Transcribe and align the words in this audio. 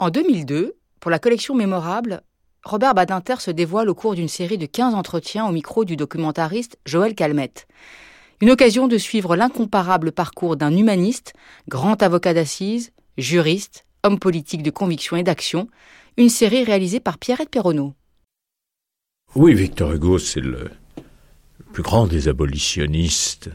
En 0.00 0.10
2002, 0.10 0.74
pour 0.98 1.10
la 1.12 1.20
collection 1.20 1.54
Mémorable, 1.54 2.22
Robert 2.64 2.94
Badinter 2.94 3.36
se 3.38 3.52
dévoile 3.52 3.88
au 3.88 3.94
cours 3.94 4.16
d'une 4.16 4.28
série 4.28 4.58
de 4.58 4.66
15 4.66 4.92
entretiens 4.92 5.46
au 5.46 5.52
micro 5.52 5.84
du 5.84 5.94
documentariste 5.94 6.78
Joël 6.84 7.14
Calmette. 7.14 7.68
Une 8.40 8.50
occasion 8.50 8.88
de 8.88 8.98
suivre 8.98 9.36
l'incomparable 9.36 10.10
parcours 10.10 10.56
d'un 10.56 10.76
humaniste, 10.76 11.32
grand 11.68 12.02
avocat 12.02 12.34
d'assises, 12.34 12.92
juriste, 13.18 13.86
homme 14.02 14.18
politique 14.18 14.64
de 14.64 14.70
conviction 14.70 15.16
et 15.16 15.22
d'action, 15.22 15.68
une 16.16 16.28
série 16.28 16.64
réalisée 16.64 16.98
par 16.98 17.16
Pierrette 17.16 17.50
Perronneau. 17.50 17.94
Oui, 19.36 19.54
Victor 19.54 19.92
Hugo, 19.92 20.18
c'est 20.18 20.40
le 20.40 20.70
plus 21.72 21.84
grand 21.84 22.08
des 22.08 22.26
abolitionnistes 22.26 23.48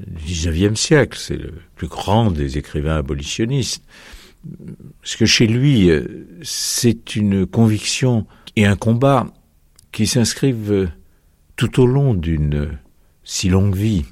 du 0.00 0.32
XIXe 0.32 0.78
siècle, 0.78 1.18
c'est 1.18 1.36
le 1.36 1.54
plus 1.76 1.88
grand 1.88 2.32
des 2.32 2.58
écrivains 2.58 2.96
abolitionnistes. 2.96 3.84
Parce 5.00 5.16
que 5.16 5.26
chez 5.26 5.46
lui, 5.46 5.90
c'est 6.42 7.16
une 7.16 7.46
conviction 7.46 8.26
et 8.56 8.66
un 8.66 8.76
combat 8.76 9.26
qui 9.92 10.06
s'inscrivent 10.06 10.90
tout 11.56 11.80
au 11.80 11.86
long 11.86 12.14
d'une 12.14 12.78
si 13.24 13.48
longue 13.48 13.74
vie. 13.74 14.04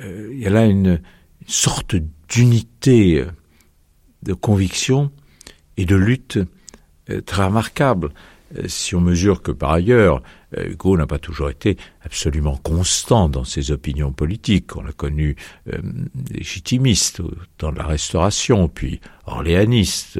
Euh, 0.00 0.30
il 0.32 0.40
y 0.40 0.46
a 0.46 0.50
là 0.50 0.66
une, 0.66 1.00
sorte 1.46 1.96
d'unité 2.28 3.24
de 4.22 4.34
conviction 4.34 5.10
et 5.76 5.84
de 5.84 5.96
lutte 5.96 6.38
euh, 7.08 7.20
très 7.22 7.44
remarquable. 7.44 8.10
Euh, 8.56 8.64
si 8.66 8.94
on 8.94 9.00
mesure 9.00 9.42
que 9.42 9.52
par 9.52 9.72
ailleurs, 9.72 10.22
euh, 10.56 10.70
Hugo 10.70 10.96
n'a 10.96 11.06
pas 11.06 11.18
toujours 11.18 11.50
été 11.50 11.76
absolument 12.02 12.56
constant 12.56 13.28
dans 13.28 13.44
ses 13.44 13.70
opinions 13.70 14.12
politiques. 14.12 14.76
On 14.76 14.82
l'a 14.82 14.92
connu 14.92 15.36
euh, 15.72 15.78
légitimiste 16.30 17.22
dans 17.58 17.70
la 17.70 17.84
Restauration, 17.84 18.68
puis 18.68 19.00
orléaniste 19.26 20.18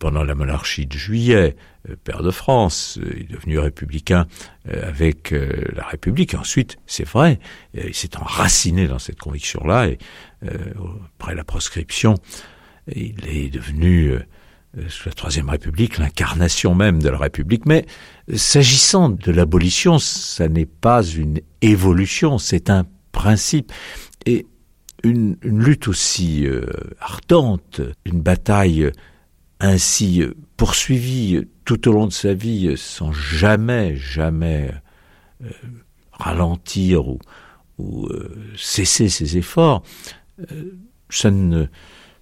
pendant 0.00 0.24
la 0.24 0.34
monarchie 0.34 0.86
de 0.86 0.94
Juillet, 0.94 1.54
père 2.02 2.22
de 2.22 2.32
France, 2.32 2.98
il 3.00 3.22
est 3.22 3.32
devenu 3.32 3.58
républicain 3.58 4.26
avec 4.68 5.30
la 5.30 5.84
République. 5.84 6.34
ensuite, 6.34 6.76
c'est 6.86 7.06
vrai, 7.06 7.38
il 7.72 7.94
s'est 7.94 8.16
enraciné 8.16 8.88
dans 8.88 8.98
cette 8.98 9.20
conviction-là, 9.20 9.86
et 9.86 9.98
après 11.20 11.36
la 11.36 11.44
proscription, 11.44 12.16
il 12.88 13.28
est 13.28 13.48
devenu 13.48 14.08
euh, 14.08 14.20
sous 14.88 15.08
la 15.08 15.14
Troisième 15.14 15.50
République, 15.50 15.98
l'incarnation 15.98 16.74
même 16.74 17.02
de 17.02 17.08
la 17.08 17.18
République. 17.18 17.66
Mais 17.66 17.86
s'agissant 18.34 19.10
de 19.10 19.30
l'abolition, 19.30 19.98
ça 19.98 20.48
n'est 20.48 20.66
pas 20.66 21.02
une 21.02 21.40
évolution, 21.60 22.38
c'est 22.38 22.70
un 22.70 22.86
principe. 23.12 23.72
Et 24.24 24.46
une, 25.04 25.36
lutte 25.42 25.88
aussi 25.88 26.46
euh, 26.46 26.66
ardente, 27.00 27.80
une 28.04 28.20
bataille 28.20 28.90
ainsi 29.60 30.22
poursuivie 30.56 31.42
tout 31.64 31.88
au 31.88 31.92
long 31.92 32.06
de 32.06 32.12
sa 32.12 32.34
vie 32.34 32.74
sans 32.76 33.12
jamais, 33.12 33.94
jamais 33.96 34.72
euh, 35.42 35.50
ralentir 36.12 37.08
ou, 37.08 37.18
ou 37.78 38.08
cesser 38.56 39.08
ses 39.08 39.36
efforts, 39.36 39.82
ça 41.10 41.30
ne 41.30 41.66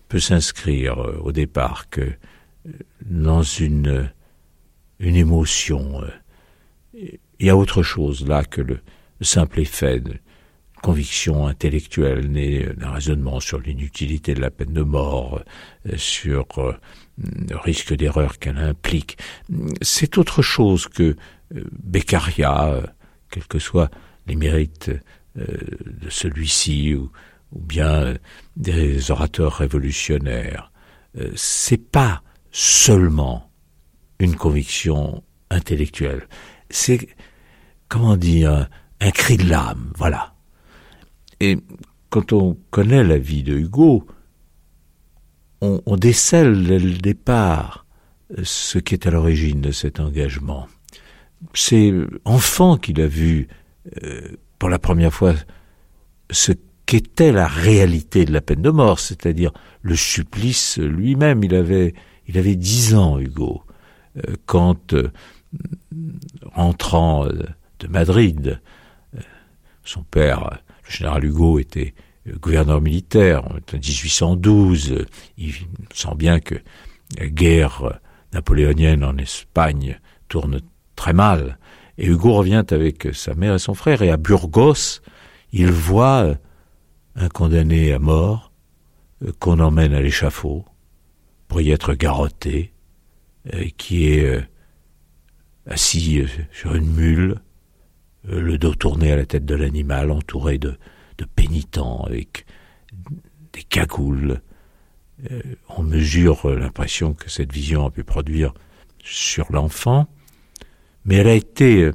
peut 0.08 0.18
s'inscrire 0.18 0.98
au 1.22 1.32
départ 1.32 1.88
que 1.88 2.12
dans 3.04 3.42
une, 3.42 4.10
une 4.98 5.16
émotion. 5.16 6.02
Il 6.94 7.46
y 7.46 7.50
a 7.50 7.56
autre 7.56 7.82
chose 7.82 8.26
là 8.26 8.44
que 8.44 8.60
le, 8.60 8.80
simple 9.22 9.60
effet 9.60 10.00
de 10.00 10.14
conviction 10.82 11.46
intellectuelle 11.46 12.30
née 12.30 12.66
d'un 12.76 12.90
raisonnement 12.90 13.38
sur 13.40 13.60
l'inutilité 13.60 14.34
de 14.34 14.40
la 14.40 14.50
peine 14.50 14.72
de 14.72 14.82
mort, 14.82 15.42
sur 15.96 16.46
euh, 16.56 16.72
le 17.18 17.56
risque 17.56 17.94
d'erreur 17.94 18.38
qu'elle 18.38 18.56
implique. 18.56 19.18
C'est 19.82 20.16
autre 20.16 20.40
chose 20.40 20.88
que 20.88 21.16
euh, 21.54 21.64
Beccaria, 21.82 22.82
quels 23.30 23.46
que 23.46 23.58
soient 23.58 23.90
les 24.26 24.36
mérites 24.36 24.90
euh, 25.38 25.44
de 26.02 26.08
celui-ci, 26.08 26.94
ou 26.94 27.10
bien 27.52 28.14
des 28.56 29.10
orateurs 29.10 29.54
révolutionnaires. 29.54 30.72
C'est 31.34 31.90
pas 31.90 32.22
seulement 32.50 33.50
une 34.18 34.36
conviction 34.36 35.22
intellectuelle. 35.50 36.28
C'est, 36.68 37.08
comment 37.88 38.16
dire, 38.16 38.68
un 39.00 39.10
cri 39.10 39.36
de 39.36 39.48
l'âme, 39.48 39.92
voilà. 39.96 40.34
Et 41.40 41.58
quand 42.10 42.32
on 42.32 42.56
connaît 42.70 43.04
la 43.04 43.18
vie 43.18 43.42
de 43.42 43.56
Hugo, 43.56 44.06
on, 45.62 45.96
décèle 45.96 46.66
dès 46.66 46.78
le 46.78 46.96
départ 46.96 47.86
ce 48.42 48.78
qui 48.78 48.94
est 48.94 49.06
à 49.06 49.10
l'origine 49.10 49.60
de 49.60 49.72
cet 49.72 50.00
engagement. 50.00 50.68
C'est 51.52 51.92
enfant 52.24 52.76
qu'il 52.78 53.00
a 53.00 53.06
vu 53.06 53.48
euh, 54.02 54.36
pour 54.58 54.70
la 54.70 54.78
première 54.78 55.12
fois 55.12 55.34
ce 56.30 56.52
qu'était 56.86 57.32
la 57.32 57.46
réalité 57.46 58.24
de 58.24 58.32
la 58.32 58.40
peine 58.40 58.62
de 58.62 58.70
mort, 58.70 59.00
c'est-à-dire 59.00 59.52
le 59.82 59.96
supplice 59.96 60.78
lui-même. 60.78 61.44
Il 61.44 61.54
avait 61.54 61.94
il 62.30 62.38
avait 62.38 62.54
dix 62.54 62.94
ans, 62.94 63.18
Hugo, 63.18 63.64
euh, 64.16 64.36
quand, 64.46 64.94
euh, 64.94 65.10
rentrant 66.44 67.26
euh, 67.26 67.42
de 67.80 67.88
Madrid, 67.88 68.60
son 69.82 70.04
père, 70.04 70.60
le 70.84 70.90
général 70.90 71.24
Hugo, 71.24 71.58
était 71.58 71.92
gouverneur 72.40 72.80
militaire 72.80 73.44
en 73.46 73.54
1812. 73.72 75.06
Il 75.38 75.54
sent 75.92 76.14
bien 76.14 76.38
que 76.38 76.54
la 77.18 77.26
guerre 77.26 77.98
napoléonienne 78.32 79.02
en 79.02 79.16
Espagne 79.16 79.98
tourne 80.28 80.60
très 80.94 81.12
mal. 81.12 81.58
Et 81.98 82.06
Hugo 82.06 82.34
revient 82.34 82.64
avec 82.70 83.08
sa 83.12 83.34
mère 83.34 83.54
et 83.54 83.58
son 83.58 83.74
frère, 83.74 84.02
et 84.02 84.10
à 84.10 84.16
Burgos, 84.16 85.00
il 85.52 85.72
voit 85.72 86.36
un 87.16 87.28
condamné 87.28 87.92
à 87.92 87.98
mort 87.98 88.52
qu'on 89.40 89.58
emmène 89.58 89.94
à 89.94 90.00
l'échafaud 90.00 90.64
pour 91.50 91.60
y 91.60 91.72
être 91.72 91.94
garrotté, 91.94 92.72
euh, 93.52 93.64
qui 93.76 94.06
est 94.06 94.24
euh, 94.24 94.40
assis 95.66 96.20
euh, 96.20 96.26
sur 96.52 96.76
une 96.76 96.86
mule, 96.86 97.40
le 98.24 98.56
dos 98.56 98.74
tourné 98.74 99.10
à 99.10 99.16
la 99.16 99.26
tête 99.26 99.44
de 99.44 99.56
l'animal, 99.56 100.12
entouré 100.12 100.58
de, 100.58 100.78
pénitents 101.34 102.02
avec 102.06 102.46
des 103.52 103.62
cagoules. 103.62 104.40
on 105.68 105.82
mesure 105.82 106.48
l'impression 106.48 107.12
que 107.12 107.28
cette 107.28 107.52
vision 107.52 107.84
a 107.84 107.90
pu 107.90 108.04
produire 108.04 108.54
sur 109.04 109.52
l'enfant, 109.52 110.06
mais 111.04 111.16
elle 111.16 111.28
a 111.28 111.34
été 111.34 111.90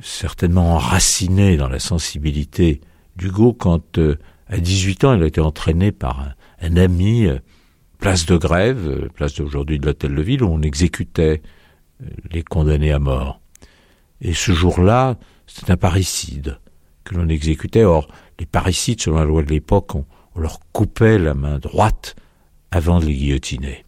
certainement 0.00 0.74
enracinée 0.74 1.58
dans 1.58 1.68
la 1.68 1.78
sensibilité 1.78 2.80
d'Hugo 3.16 3.52
quand, 3.52 3.98
à 4.48 4.56
18 4.58 5.04
ans, 5.04 5.14
il 5.14 5.22
a 5.22 5.26
été 5.26 5.42
entraîné 5.42 5.92
par 5.92 6.34
un 6.62 6.76
ami 6.78 7.28
place 7.98 8.26
de 8.26 8.36
grève, 8.36 8.86
euh, 8.86 9.08
place 9.08 9.34
d'aujourd'hui 9.34 9.78
de 9.78 9.86
l'hôtel 9.86 10.14
de 10.14 10.22
ville, 10.22 10.42
où 10.42 10.48
on 10.48 10.62
exécutait 10.62 11.42
euh, 12.02 12.08
les 12.30 12.42
condamnés 12.42 12.92
à 12.92 12.98
mort. 12.98 13.40
Et 14.20 14.34
ce 14.34 14.52
jour-là, 14.52 15.16
c'est 15.46 15.70
un 15.70 15.76
parricide 15.76 16.58
que 17.04 17.14
l'on 17.14 17.28
exécutait. 17.28 17.84
Or, 17.84 18.08
les 18.38 18.46
parricides, 18.46 19.00
selon 19.00 19.18
la 19.18 19.24
loi 19.24 19.42
de 19.42 19.50
l'époque, 19.50 19.94
on, 19.94 20.04
leur 20.38 20.60
coupait 20.72 21.18
la 21.18 21.32
main 21.32 21.58
droite 21.58 22.14
avant 22.70 23.00
de 23.00 23.06
les 23.06 23.14
guillotiner. 23.14 23.86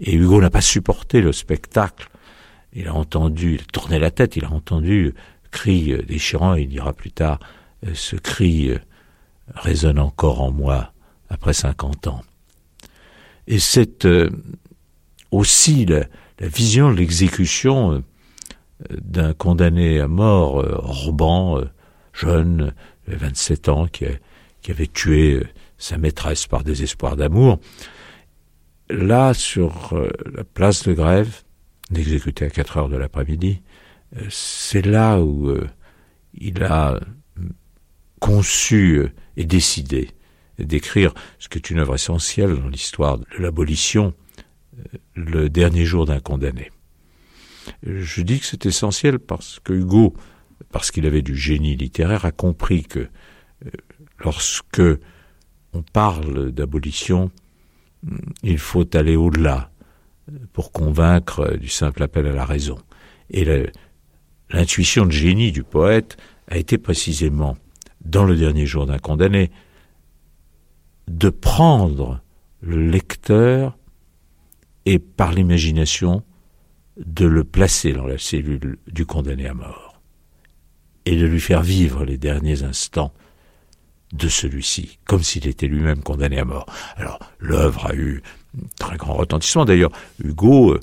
Et 0.00 0.12
Hugo 0.16 0.40
n'a 0.40 0.50
pas 0.50 0.60
supporté 0.60 1.20
le 1.20 1.32
spectacle. 1.32 2.08
Il 2.72 2.88
a 2.88 2.94
entendu, 2.94 3.54
il 3.54 3.60
a 3.60 3.64
tourné 3.72 4.00
la 4.00 4.10
tête, 4.10 4.34
il 4.34 4.44
a 4.44 4.50
entendu 4.50 5.04
le 5.04 5.14
cri 5.52 5.92
euh, 5.92 6.02
déchirant, 6.02 6.54
il 6.54 6.68
dira 6.68 6.92
plus 6.92 7.12
tard, 7.12 7.38
ce 7.94 8.16
cri 8.16 8.72
résonne 9.54 10.00
encore 10.00 10.40
en 10.40 10.50
moi 10.50 10.92
après 11.30 11.52
cinquante 11.52 12.08
ans. 12.08 12.22
Et 13.50 13.58
c'est 13.58 14.04
euh, 14.04 14.28
aussi 15.30 15.86
la, 15.86 16.04
vision 16.38 16.92
de 16.92 16.96
l'exécution 16.98 17.92
euh, 17.92 18.00
d'un 18.90 19.32
condamné 19.32 20.00
à 20.00 20.06
mort, 20.06 20.60
euh, 20.60 20.74
Orban, 20.74 21.62
jeune, 22.12 22.74
27 23.06 23.70
ans, 23.70 23.86
qui, 23.86 24.04
qui 24.60 24.70
avait 24.70 24.86
tué 24.86 25.42
sa 25.78 25.96
maîtresse 25.96 26.46
par 26.46 26.62
désespoir 26.62 27.16
d'amour. 27.16 27.58
Là, 28.90 29.32
sur 29.32 29.94
la 30.34 30.44
place 30.44 30.86
de 30.86 30.92
grève, 30.92 31.42
exécuté 31.94 32.44
à 32.44 32.50
4 32.50 32.76
heures 32.76 32.88
de 32.88 32.96
l'après-midi, 32.96 33.62
c'est 34.30 34.84
là 34.84 35.20
où 35.20 35.54
il 36.34 36.62
a 36.64 36.98
conçu 38.18 39.06
et 39.36 39.44
décidé 39.44 40.10
d'écrire 40.58 41.14
ce 41.38 41.48
qui 41.48 41.58
est 41.58 41.70
une 41.70 41.78
œuvre 41.78 41.94
essentielle 41.94 42.56
dans 42.56 42.68
l'histoire 42.68 43.18
de 43.18 43.26
l'abolition, 43.38 44.14
euh, 44.76 44.98
le 45.14 45.48
dernier 45.48 45.84
jour 45.84 46.06
d'un 46.06 46.20
condamné. 46.20 46.70
Je 47.82 48.22
dis 48.22 48.40
que 48.40 48.46
c'est 48.46 48.66
essentiel 48.66 49.18
parce 49.18 49.60
que 49.60 49.72
Hugo, 49.72 50.14
parce 50.72 50.90
qu'il 50.90 51.06
avait 51.06 51.22
du 51.22 51.36
génie 51.36 51.76
littéraire, 51.76 52.24
a 52.24 52.32
compris 52.32 52.84
que 52.84 53.00
euh, 53.00 53.70
lorsque 54.18 54.82
on 55.72 55.82
parle 55.82 56.50
d'abolition, 56.52 57.30
il 58.42 58.58
faut 58.58 58.96
aller 58.96 59.16
au-delà 59.16 59.70
pour 60.52 60.72
convaincre 60.72 61.56
du 61.56 61.68
simple 61.68 62.02
appel 62.02 62.26
à 62.26 62.32
la 62.32 62.44
raison. 62.44 62.78
Et 63.30 63.44
l'intuition 64.50 65.06
de 65.06 65.10
génie 65.10 65.52
du 65.52 65.62
poète 65.62 66.16
a 66.48 66.56
été 66.56 66.78
précisément, 66.78 67.56
dans 68.04 68.24
le 68.24 68.36
dernier 68.36 68.66
jour 68.66 68.86
d'un 68.86 68.98
condamné, 68.98 69.50
de 71.08 71.30
prendre 71.30 72.20
le 72.60 72.88
lecteur 72.88 73.76
et 74.86 74.98
par 74.98 75.32
l'imagination 75.32 76.22
de 76.96 77.26
le 77.26 77.44
placer 77.44 77.92
dans 77.92 78.06
la 78.06 78.18
cellule 78.18 78.78
du 78.86 79.06
condamné 79.06 79.46
à 79.46 79.54
mort 79.54 80.00
et 81.04 81.16
de 81.16 81.26
lui 81.26 81.40
faire 81.40 81.62
vivre 81.62 82.04
les 82.04 82.18
derniers 82.18 82.62
instants 82.62 83.12
de 84.12 84.28
celui-ci, 84.28 84.98
comme 85.04 85.22
s'il 85.22 85.46
était 85.46 85.66
lui-même 85.66 86.02
condamné 86.02 86.38
à 86.38 86.44
mort. 86.44 86.66
Alors, 86.96 87.18
l'œuvre 87.38 87.86
a 87.86 87.94
eu 87.94 88.22
très 88.78 88.96
grand 88.96 89.14
retentissement. 89.14 89.64
D'ailleurs, 89.64 89.92
Hugo, 90.22 90.74
euh, 90.74 90.80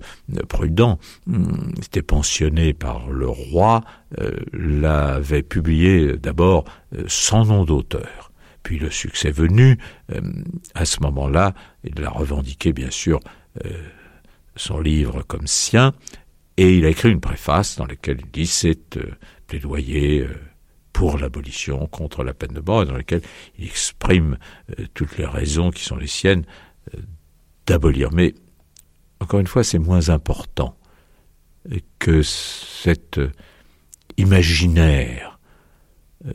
prudent, 0.47 0.99
hmm, 1.27 1.71
était 1.77 2.01
pensionné 2.01 2.73
par 2.73 3.09
le 3.09 3.27
roi, 3.27 3.81
euh, 4.19 4.31
l'avait 4.53 5.43
publié 5.43 6.17
d'abord 6.17 6.65
euh, 6.95 7.03
sans 7.07 7.45
nom 7.45 7.65
d'auteur. 7.65 8.31
Puis 8.65 8.79
le 8.79 8.89
succès 8.89 9.29
venu, 9.29 9.77
à 10.73 10.85
ce 10.85 10.99
moment-là, 11.01 11.53
il 11.83 12.03
a 12.03 12.09
revendiqué 12.09 12.73
bien 12.73 12.89
sûr 12.89 13.19
son 14.55 14.79
livre 14.79 15.21
comme 15.21 15.45
sien, 15.45 15.93
et 16.57 16.75
il 16.75 16.83
a 16.85 16.89
écrit 16.89 17.11
une 17.11 17.21
préface 17.21 17.75
dans 17.75 17.85
laquelle 17.85 18.21
il 18.21 18.31
dit 18.31 18.47
c'est 18.47 18.97
plaidoyer 19.45 20.27
pour 20.93 21.19
l'abolition, 21.19 21.85
contre 21.85 22.23
la 22.23 22.33
peine 22.33 22.53
de 22.53 22.59
mort, 22.59 22.81
et 22.81 22.85
dans 22.87 22.97
laquelle 22.97 23.21
il 23.59 23.65
exprime 23.65 24.39
toutes 24.95 25.15
les 25.19 25.27
raisons 25.27 25.69
qui 25.69 25.83
sont 25.83 25.97
les 25.97 26.07
siennes 26.07 26.43
d'abolir. 27.67 28.11
Mais, 28.13 28.33
encore 29.19 29.41
une 29.41 29.47
fois, 29.47 29.63
c'est 29.63 29.77
moins 29.77 30.09
important 30.09 30.75
que 31.99 32.23
cet 32.23 33.19
imaginaire 34.17 35.37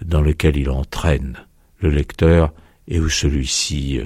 dans 0.00 0.22
lequel 0.22 0.56
il 0.56 0.70
entraîne 0.70 1.44
le 1.80 1.90
lecteur 1.90 2.52
et 2.88 3.00
où 3.00 3.08
celui-ci 3.08 4.00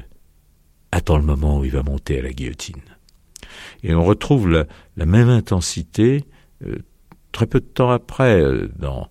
attend 0.92 1.18
le 1.18 1.24
moment 1.24 1.58
où 1.58 1.64
il 1.64 1.70
va 1.70 1.82
monter 1.82 2.18
à 2.18 2.22
la 2.22 2.32
guillotine. 2.32 2.82
Et 3.82 3.94
on 3.94 4.04
retrouve 4.04 4.48
la, 4.48 5.06
même 5.06 5.28
intensité 5.28 6.24
euh, 6.64 6.78
très 7.32 7.46
peu 7.46 7.60
de 7.60 7.66
temps 7.66 7.90
après 7.90 8.40
euh, 8.40 8.68
dans, 8.76 9.08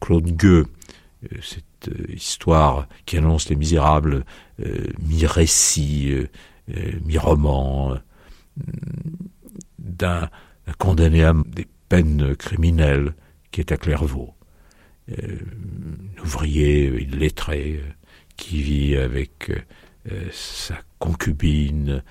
Claude 0.00 0.36
Gueux, 0.36 0.66
euh, 1.24 1.38
cette 1.42 1.64
histoire 2.08 2.88
qui 3.04 3.16
annonce 3.16 3.48
les 3.48 3.54
misérables, 3.54 4.24
mi-récit, 4.98 6.26
euh, 6.68 6.98
mi-roman, 7.04 7.94
euh, 7.94 7.98
d'un 9.78 10.28
condamné 10.78 11.22
à 11.22 11.32
des 11.46 11.66
peines 11.88 12.34
criminelles 12.34 13.14
qui 13.52 13.60
est 13.60 13.70
à 13.70 13.76
Clairvaux. 13.76 14.34
Euh, 15.12 15.38
ouvrier 16.24 16.86
illettré 17.02 17.80
qui 18.36 18.62
vit 18.62 18.96
avec 18.96 19.50
sa 20.30 20.76
concubine 20.98 22.02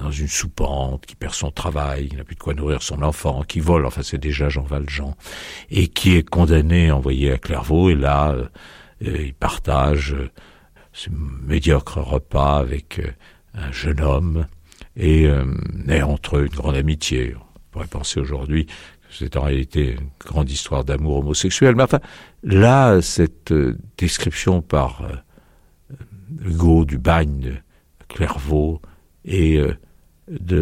dans 0.00 0.12
une 0.12 0.28
soupente, 0.28 1.06
qui 1.06 1.16
perd 1.16 1.34
son 1.34 1.50
travail, 1.50 2.08
qui 2.08 2.16
n'a 2.16 2.24
plus 2.24 2.36
de 2.36 2.40
quoi 2.40 2.54
nourrir 2.54 2.82
son 2.82 3.02
enfant, 3.02 3.42
qui 3.42 3.58
vole, 3.58 3.84
enfin 3.84 4.02
c'est 4.02 4.18
déjà 4.18 4.48
Jean 4.48 4.62
Valjean, 4.62 5.16
et 5.70 5.88
qui 5.88 6.16
est 6.16 6.22
condamné, 6.22 6.92
envoyé 6.92 7.32
à 7.32 7.38
Clairvaux, 7.38 7.90
et 7.90 7.96
là, 7.96 8.36
il 9.00 9.34
partage 9.34 10.14
ce 10.92 11.10
médiocre 11.10 11.98
repas 11.98 12.58
avec 12.58 13.00
un 13.54 13.72
jeune 13.72 14.00
homme, 14.00 14.46
et 14.96 15.26
euh, 15.26 15.44
naît 15.72 16.02
entre 16.02 16.38
eux 16.38 16.46
une 16.46 16.54
grande 16.54 16.76
amitié. 16.76 17.34
On 17.36 17.60
pourrait 17.70 17.86
penser 17.86 18.18
aujourd'hui 18.18 18.66
que 18.66 18.72
c'est 19.10 19.36
en 19.36 19.42
réalité 19.42 19.92
une 19.92 20.08
grande 20.18 20.50
histoire 20.50 20.84
d'amour 20.84 21.18
homosexuel. 21.18 21.74
Mais 21.76 21.82
enfin, 21.82 22.00
là, 22.42 23.00
cette 23.02 23.52
euh, 23.52 23.76
description 23.98 24.62
par 24.62 25.02
euh, 25.02 25.14
Hugo 26.40 26.84
du 26.84 26.98
bagne 26.98 27.40
de 27.40 27.54
Clairvaux 28.08 28.80
et 29.24 29.60
de 30.28 30.56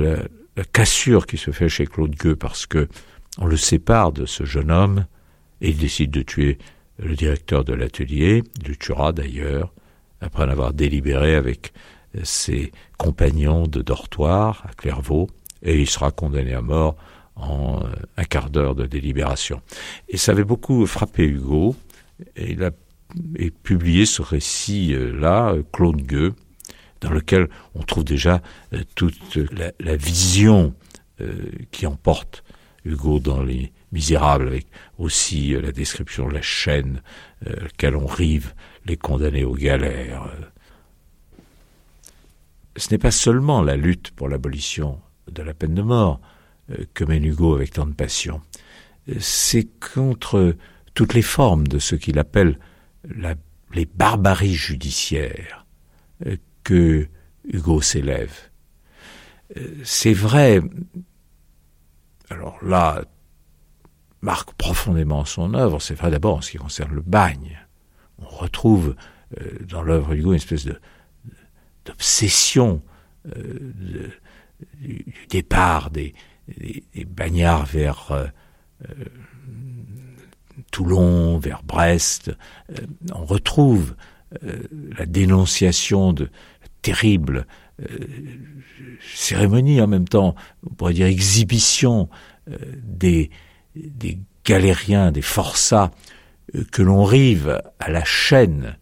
la, 0.56 0.64
cassure 0.72 1.26
qui 1.26 1.36
se 1.36 1.50
fait 1.50 1.68
chez 1.68 1.86
Claude 1.86 2.14
Gueux 2.14 2.36
parce 2.36 2.66
que 2.66 2.88
on 3.38 3.46
le 3.46 3.56
sépare 3.56 4.12
de 4.12 4.26
ce 4.26 4.44
jeune 4.44 4.70
homme 4.70 5.06
et 5.60 5.70
il 5.70 5.78
décide 5.78 6.10
de 6.10 6.22
tuer 6.22 6.58
le 6.98 7.16
directeur 7.16 7.64
de 7.64 7.72
l'atelier, 7.72 8.44
il 8.60 8.68
le 8.68 8.76
tuera 8.76 9.12
d'ailleurs, 9.12 9.72
après 10.20 10.44
en 10.44 10.48
avoir 10.48 10.72
délibéré 10.72 11.34
avec 11.34 11.72
ses 12.22 12.72
compagnons 12.98 13.66
de 13.66 13.82
dortoir 13.82 14.64
à 14.68 14.72
Clairvaux, 14.74 15.28
et 15.62 15.80
il 15.80 15.88
sera 15.88 16.10
condamné 16.10 16.54
à 16.54 16.60
mort 16.60 16.96
en 17.36 17.80
euh, 17.82 17.88
un 18.16 18.24
quart 18.24 18.50
d'heure 18.50 18.74
de 18.74 18.86
délibération. 18.86 19.60
Et 20.08 20.16
ça 20.16 20.32
avait 20.32 20.44
beaucoup 20.44 20.86
frappé 20.86 21.24
Hugo, 21.24 21.74
et 22.36 22.52
il 22.52 22.62
a 22.62 22.70
publié 23.62 24.06
ce 24.06 24.22
récit-là, 24.22 25.52
euh, 25.52 25.62
Claude 25.72 26.02
Gueux, 26.02 26.34
dans 27.00 27.10
lequel 27.10 27.48
on 27.74 27.82
trouve 27.82 28.04
déjà 28.04 28.42
euh, 28.72 28.82
toute 28.94 29.38
la, 29.80 29.96
vision 29.96 30.74
qui 31.70 31.86
emporte 31.86 32.42
Hugo 32.84 33.20
dans 33.20 33.44
Les 33.44 33.72
Misérables, 33.92 34.48
avec 34.48 34.66
aussi 34.98 35.52
la 35.52 35.70
description 35.70 36.26
de 36.26 36.34
la 36.34 36.42
chaîne 36.42 37.02
laquelle 37.46 37.94
on 37.94 38.06
rive 38.06 38.52
les 38.84 38.96
condamnés 38.96 39.44
aux 39.44 39.54
galères, 39.54 40.28
ce 42.76 42.90
n'est 42.90 42.98
pas 42.98 43.10
seulement 43.10 43.62
la 43.62 43.76
lutte 43.76 44.10
pour 44.10 44.28
l'abolition 44.28 45.00
de 45.30 45.42
la 45.42 45.54
peine 45.54 45.74
de 45.74 45.82
mort 45.82 46.20
euh, 46.70 46.84
que 46.94 47.04
mène 47.04 47.24
Hugo 47.24 47.54
avec 47.54 47.72
tant 47.72 47.86
de 47.86 47.92
passion, 47.92 48.40
c'est 49.18 49.68
contre 49.94 50.56
toutes 50.94 51.14
les 51.14 51.22
formes 51.22 51.68
de 51.68 51.78
ce 51.78 51.94
qu'il 51.94 52.18
appelle 52.18 52.58
les 53.72 53.86
barbaries 53.86 54.54
judiciaires 54.54 55.66
euh, 56.26 56.36
que 56.62 57.08
Hugo 57.44 57.80
s'élève. 57.80 58.34
Euh, 59.56 59.74
c'est 59.84 60.12
vrai, 60.12 60.60
alors 62.30 62.58
là, 62.64 63.04
marque 64.22 64.52
profondément 64.54 65.24
son 65.24 65.54
œuvre, 65.54 65.80
c'est 65.80 65.94
vrai 65.94 66.10
d'abord 66.10 66.36
en 66.36 66.40
ce 66.40 66.52
qui 66.52 66.56
concerne 66.58 66.94
le 66.94 67.02
bagne. 67.02 67.58
On 68.18 68.26
retrouve 68.26 68.94
dans 69.68 69.82
l'œuvre 69.82 70.12
Hugo 70.12 70.30
une 70.30 70.36
espèce 70.36 70.64
de, 70.64 70.80
d'obsession 71.84 72.82
euh, 73.36 74.10
du, 74.80 75.04
départ 75.30 75.90
des, 75.90 76.14
bagnards 77.06 77.66
vers 77.66 78.12
euh, 78.12 78.26
euh, 78.88 79.04
Toulon, 80.70 81.38
vers 81.38 81.62
Brest. 81.62 82.30
on 83.12 83.24
retrouve 83.24 83.94
la 84.98 85.06
dénonciation 85.06 86.12
de 86.12 86.28
terribles 86.82 87.46
cérémonies 89.14 89.80
en 89.80 89.86
même 89.86 90.08
temps, 90.08 90.34
on 90.68 90.74
pourrait 90.74 90.94
dire 90.94 91.06
exhibition 91.06 92.08
des, 92.82 93.30
des 93.76 94.18
galériens, 94.44 95.12
des 95.12 95.22
forçats 95.22 95.92
que 96.72 96.82
l'on 96.82 97.04
rive 97.04 97.60
à 97.78 97.90
la 97.90 98.04
chaîne 98.04 98.76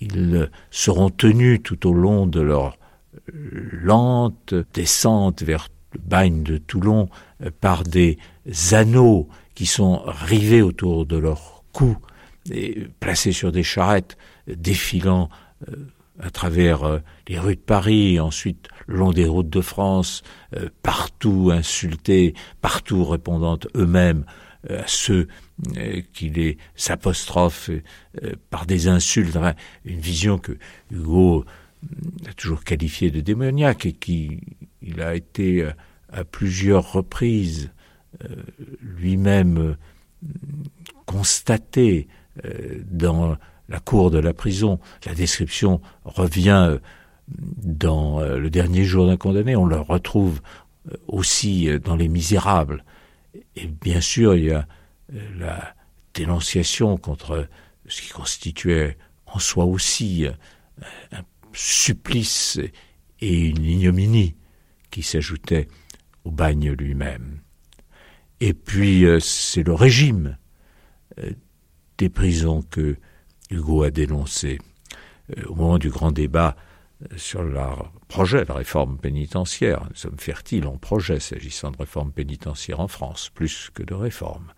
ils 0.00 0.50
seront 0.70 1.10
tenus 1.10 1.60
tout 1.62 1.88
au 1.88 1.92
long 1.92 2.26
de 2.26 2.40
leur 2.40 2.76
lente 3.32 4.54
descente 4.74 5.42
vers 5.42 5.68
le 5.92 6.00
bagne 6.00 6.42
de 6.42 6.58
Toulon 6.58 7.08
euh, 7.42 7.50
par 7.60 7.84
des 7.84 8.18
anneaux 8.72 9.28
qui 9.54 9.66
sont 9.66 10.02
rivés 10.06 10.62
autour 10.62 11.06
de 11.06 11.16
leur 11.16 11.64
cou 11.72 11.96
et 12.50 12.86
placés 13.00 13.32
sur 13.32 13.52
des 13.52 13.62
charrettes 13.62 14.16
défilant 14.46 15.28
euh, 15.68 15.76
à 16.20 16.30
travers 16.30 16.84
euh, 16.84 16.98
les 17.28 17.38
rues 17.38 17.56
de 17.56 17.60
Paris, 17.60 18.20
ensuite 18.20 18.68
le 18.86 18.96
long 18.96 19.12
des 19.12 19.26
routes 19.26 19.50
de 19.50 19.60
France, 19.60 20.22
partout 20.82 21.50
insultés, 21.52 22.34
partout 22.60 23.04
répondant 23.04 23.58
eux-mêmes 23.74 24.24
à 24.68 24.86
ceux 24.86 25.28
euh, 25.76 26.02
qui 26.12 26.30
les 26.30 26.58
apostrophe 26.88 27.70
euh, 27.70 28.32
par 28.50 28.66
des 28.66 28.88
insultes, 28.88 29.38
une 29.84 30.00
vision 30.00 30.38
que 30.38 30.52
Hugo 30.90 31.44
a 32.28 32.32
toujours 32.32 32.64
qualifiée 32.64 33.10
de 33.10 33.20
démoniaque 33.20 33.86
et 33.86 33.92
qui 33.92 34.40
il 34.82 35.00
a 35.00 35.14
été 35.14 35.62
euh, 35.62 35.70
à 36.12 36.24
plusieurs 36.24 36.92
reprises 36.92 37.70
lui-même 38.80 39.76
constaté 41.06 42.08
dans 42.90 43.36
la 43.68 43.80
cour 43.80 44.10
de 44.10 44.18
la 44.18 44.32
prison. 44.32 44.78
La 45.06 45.14
description 45.14 45.80
revient 46.04 46.78
dans 47.28 48.20
le 48.20 48.50
dernier 48.50 48.84
jour 48.84 49.06
d'un 49.06 49.16
condamné, 49.16 49.56
on 49.56 49.66
le 49.66 49.80
retrouve 49.80 50.40
aussi 51.08 51.68
dans 51.80 51.96
Les 51.96 52.08
Misérables. 52.08 52.84
Et 53.56 53.66
bien 53.66 54.00
sûr, 54.00 54.34
il 54.34 54.44
y 54.44 54.52
a 54.52 54.66
la 55.36 55.74
dénonciation 56.14 56.96
contre 56.96 57.48
ce 57.86 58.02
qui 58.02 58.10
constituait 58.10 58.96
en 59.26 59.38
soi 59.38 59.64
aussi 59.64 60.26
un 61.12 61.22
supplice 61.52 62.58
et 63.20 63.38
une 63.38 63.64
ignominie 63.64 64.34
qui 64.90 65.02
s'ajoutaient 65.02 65.68
au 66.24 66.30
bagne 66.30 66.72
lui-même. 66.72 67.40
Et 68.40 68.54
puis 68.54 69.04
euh, 69.04 69.20
c'est 69.20 69.62
le 69.62 69.74
régime 69.74 70.38
euh, 71.18 71.30
des 71.98 72.08
prisons 72.08 72.62
que 72.62 72.96
Hugo 73.50 73.82
a 73.82 73.90
dénoncé. 73.90 74.58
Euh, 75.36 75.42
au 75.46 75.54
moment 75.54 75.78
du 75.78 75.90
grand 75.90 76.12
débat 76.12 76.56
sur 77.16 77.42
le 77.42 77.58
projet 78.08 78.44
de 78.44 78.52
réforme 78.52 78.98
pénitentiaire, 78.98 79.84
nous 79.90 79.96
sommes 79.96 80.18
fertiles 80.18 80.66
en 80.66 80.78
projet 80.78 81.20
s'agissant 81.20 81.70
de 81.70 81.76
réforme 81.76 82.12
pénitentiaire 82.12 82.80
en 82.80 82.88
France, 82.88 83.30
plus 83.34 83.70
que 83.74 83.82
de 83.82 83.94
réforme. 83.94 84.52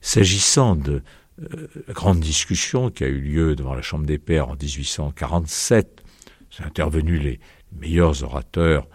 S'agissant 0.00 0.76
de 0.76 1.02
la 1.38 1.94
grande 1.94 2.20
discussion 2.20 2.90
qui 2.90 3.02
a 3.02 3.08
eu 3.08 3.18
lieu 3.18 3.56
devant 3.56 3.74
la 3.74 3.80
Chambre 3.82 4.04
des 4.04 4.18
Pairs 4.18 4.50
en 4.50 4.56
1847, 4.56 6.04
c'est 6.50 6.64
intervenu 6.64 7.18
les 7.18 7.40
meilleurs 7.72 8.22
orateurs 8.22 8.86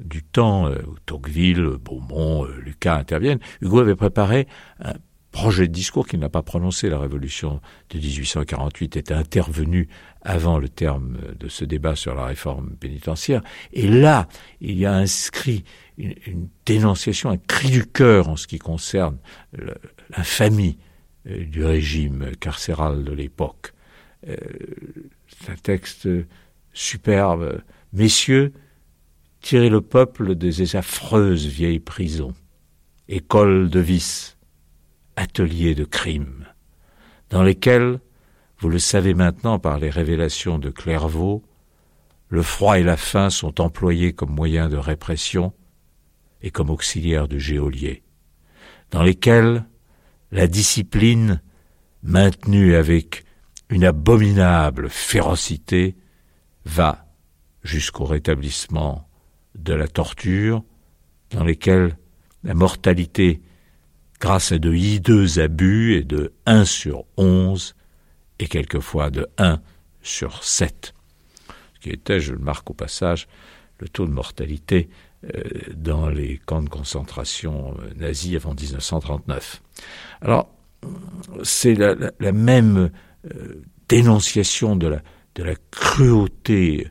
du 0.00 0.22
temps, 0.22 0.66
euh, 0.66 0.78
Tocqueville, 1.06 1.76
Beaumont, 1.82 2.44
euh, 2.44 2.60
Lucas 2.60 2.96
interviennent, 2.96 3.40
Hugo 3.60 3.80
avait 3.80 3.96
préparé 3.96 4.46
un 4.80 4.94
projet 5.30 5.66
de 5.66 5.72
discours 5.72 6.06
qu'il 6.06 6.20
n'a 6.20 6.28
pas 6.28 6.42
prononcé. 6.42 6.88
La 6.88 6.98
révolution 6.98 7.60
de 7.90 7.98
1848 7.98 8.96
était 8.96 9.14
intervenue 9.14 9.88
avant 10.22 10.58
le 10.58 10.68
terme 10.68 11.18
de 11.38 11.48
ce 11.48 11.64
débat 11.64 11.96
sur 11.96 12.14
la 12.14 12.26
réforme 12.26 12.76
pénitentiaire. 12.76 13.42
Et 13.72 13.88
là, 13.88 14.28
il 14.60 14.78
y 14.78 14.86
a 14.86 14.94
inscrit 14.94 15.64
une, 15.98 16.48
dénonciation, 16.66 17.30
un 17.30 17.36
cri 17.36 17.70
du 17.70 17.84
cœur 17.84 18.28
en 18.28 18.36
ce 18.36 18.46
qui 18.46 18.58
concerne 18.58 19.18
l'infamie 20.16 20.78
euh, 21.28 21.44
du 21.44 21.64
régime 21.64 22.30
carcéral 22.38 23.04
de 23.04 23.12
l'époque. 23.12 23.72
C'est 24.26 25.50
un 25.50 25.56
texte 25.56 26.08
superbe. 26.72 27.60
Messieurs, 27.92 28.54
tirer 29.44 29.68
le 29.68 29.82
peuple 29.82 30.36
des 30.36 30.74
affreuses 30.74 31.44
vieilles 31.44 31.78
prisons, 31.78 32.32
écoles 33.08 33.68
de 33.68 33.78
vice, 33.78 34.38
ateliers 35.16 35.74
de 35.74 35.84
crime, 35.84 36.46
dans 37.28 37.42
lesquels, 37.42 38.00
vous 38.56 38.70
le 38.70 38.78
savez 38.78 39.12
maintenant 39.12 39.58
par 39.58 39.78
les 39.78 39.90
révélations 39.90 40.58
de 40.58 40.70
Clairvaux, 40.70 41.42
le 42.30 42.40
froid 42.40 42.78
et 42.78 42.82
la 42.82 42.96
faim 42.96 43.28
sont 43.28 43.60
employés 43.60 44.14
comme 44.14 44.30
moyens 44.30 44.70
de 44.70 44.78
répression 44.78 45.52
et 46.40 46.50
comme 46.50 46.70
auxiliaires 46.70 47.28
de 47.28 47.36
geôlier, 47.36 48.02
dans 48.92 49.02
lesquels 49.02 49.66
la 50.32 50.46
discipline, 50.46 51.42
maintenue 52.02 52.76
avec 52.76 53.26
une 53.68 53.84
abominable 53.84 54.88
férocité, 54.88 55.96
va 56.64 57.06
jusqu'au 57.62 58.06
rétablissement 58.06 59.06
de 59.54 59.74
la 59.74 59.88
torture, 59.88 60.62
dans 61.30 61.44
lesquels 61.44 61.96
la 62.42 62.54
mortalité, 62.54 63.40
grâce 64.20 64.52
à 64.52 64.58
de 64.58 64.72
hideux 64.72 65.38
abus, 65.38 65.96
est 65.96 66.04
de 66.04 66.32
1 66.46 66.64
sur 66.64 67.04
11 67.16 67.74
et 68.38 68.46
quelquefois 68.46 69.10
de 69.10 69.26
1 69.38 69.60
sur 70.02 70.44
7. 70.44 70.94
Ce 71.74 71.80
qui 71.80 71.90
était, 71.90 72.20
je 72.20 72.32
le 72.32 72.38
marque 72.38 72.70
au 72.70 72.74
passage, 72.74 73.28
le 73.78 73.88
taux 73.88 74.06
de 74.06 74.12
mortalité 74.12 74.88
euh, 75.34 75.42
dans 75.74 76.08
les 76.08 76.38
camps 76.38 76.62
de 76.62 76.68
concentration 76.68 77.76
euh, 77.80 77.94
nazis 77.96 78.36
avant 78.36 78.54
1939. 78.54 79.62
Alors, 80.20 80.50
c'est 81.42 81.74
la, 81.74 82.32
même 82.32 82.90
euh, 83.34 83.62
dénonciation 83.88 84.76
de 84.76 84.88
la, 84.88 85.02
de 85.34 85.42
la 85.42 85.54
cruauté 85.70 86.88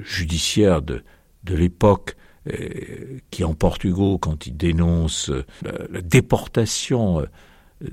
judiciaire 0.00 0.82
de, 0.82 1.02
de 1.46 1.54
l'époque 1.54 2.16
euh, 2.48 3.18
qui 3.30 3.42
emporte 3.42 3.82
Hugo 3.82 4.18
quand 4.18 4.46
il 4.46 4.56
dénonce 4.56 5.30
euh, 5.30 5.44
la, 5.90 6.00
déportation 6.00 7.20
euh, 7.20 7.88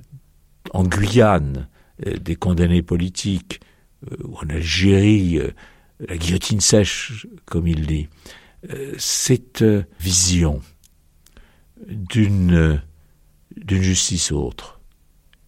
en 0.74 0.84
Guyane 0.84 1.68
des 2.00 2.36
condamnés 2.36 2.82
politiques, 2.82 3.62
ou 4.24 4.36
en 4.38 4.50
Algérie, 4.50 5.40
la 6.00 6.18
guillotine 6.18 6.60
sèche, 6.60 7.28
comme 7.46 7.68
il 7.68 7.86
dit, 7.86 8.10
cette 8.98 9.64
vision 10.00 10.62
d'une 11.88 12.82
d'une 13.56 13.82
justice 13.84 14.32
autre 14.32 14.82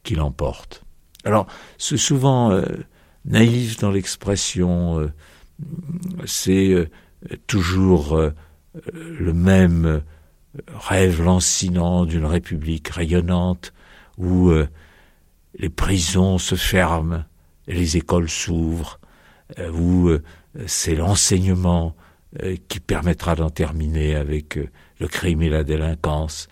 qui 0.03 0.15
l'emporte. 0.15 0.85
Alors, 1.23 1.47
c'est 1.77 1.97
souvent 1.97 2.61
naïf 3.25 3.77
dans 3.77 3.91
l'expression, 3.91 5.11
c'est 6.25 6.87
toujours 7.47 8.15
euh, 8.15 8.31
le 8.93 9.33
même 9.33 10.01
rêve 10.73 11.21
lancinant 11.21 12.05
d'une 12.05 12.25
république 12.25 12.89
rayonnante 12.89 13.73
où 14.17 14.49
euh, 14.49 14.67
les 15.57 15.69
prisons 15.69 16.37
se 16.37 16.55
ferment 16.55 17.25
et 17.67 17.73
les 17.73 17.97
écoles 17.97 18.29
s'ouvrent, 18.29 18.99
euh, 19.59 19.71
où 19.71 20.11
c'est 20.67 20.95
l'enseignement 20.95 21.95
qui 22.67 22.81
permettra 22.81 23.35
d'en 23.35 23.49
terminer 23.49 24.15
avec 24.15 24.59
le 24.99 25.07
crime 25.07 25.41
et 25.41 25.49
la 25.49 25.63
délinquance. 25.63 26.49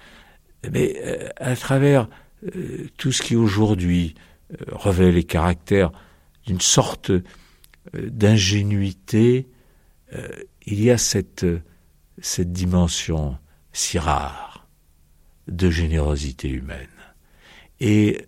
Mais 0.72 0.98
à 1.38 1.56
travers 1.58 2.08
tout 2.98 3.12
ce 3.12 3.22
qui 3.22 3.36
aujourd'hui 3.36 4.16
révèle 4.72 5.16
les 5.16 5.26
caractères 5.26 5.92
d'une 6.46 6.62
sorte 6.62 7.12
d'ingénuité 7.94 9.48
il 10.66 10.82
y 10.82 10.92
a 10.92 10.98
cette, 10.98 11.46
cette 12.20 12.52
dimension 12.52 13.38
si 13.72 14.00
rare 14.00 14.68
de 15.48 15.70
générosité 15.70 16.50
humaine. 16.50 16.88
Et 17.80 18.28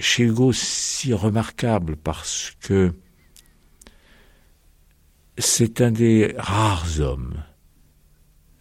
chez 0.00 0.24
Hugo, 0.24 0.52
si 0.52 1.12
remarquable 1.14 1.96
parce 1.96 2.52
que 2.60 2.94
c'est 5.38 5.80
un 5.80 5.90
des 5.90 6.34
rares 6.36 7.00
hommes, 7.00 7.42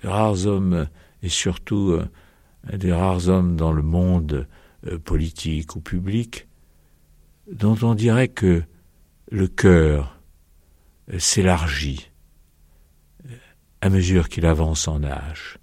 rares 0.04 0.46
hommes 0.46 0.88
et 1.22 1.30
surtout 1.30 1.92
euh, 1.92 2.10
un 2.72 2.78
des 2.78 2.94
rares 2.94 3.28
hommes 3.28 3.56
dans 3.58 3.74
le 3.74 3.84
monde 3.84 4.48
euh, 4.88 4.98
politique 4.98 5.76
ou 5.76 5.82
public, 5.82 6.48
dont 7.52 7.78
on 7.82 7.96
dirait 7.96 8.30
que 8.30 8.64
le 9.30 9.48
cœur 9.48 10.20
euh, 11.12 11.20
s'élargit 11.20 12.09
à 13.82 13.90
mesure 13.90 14.30
qu'il 14.30 14.46
avance 14.46 14.88
en 14.88 15.04
âge. 15.04 15.58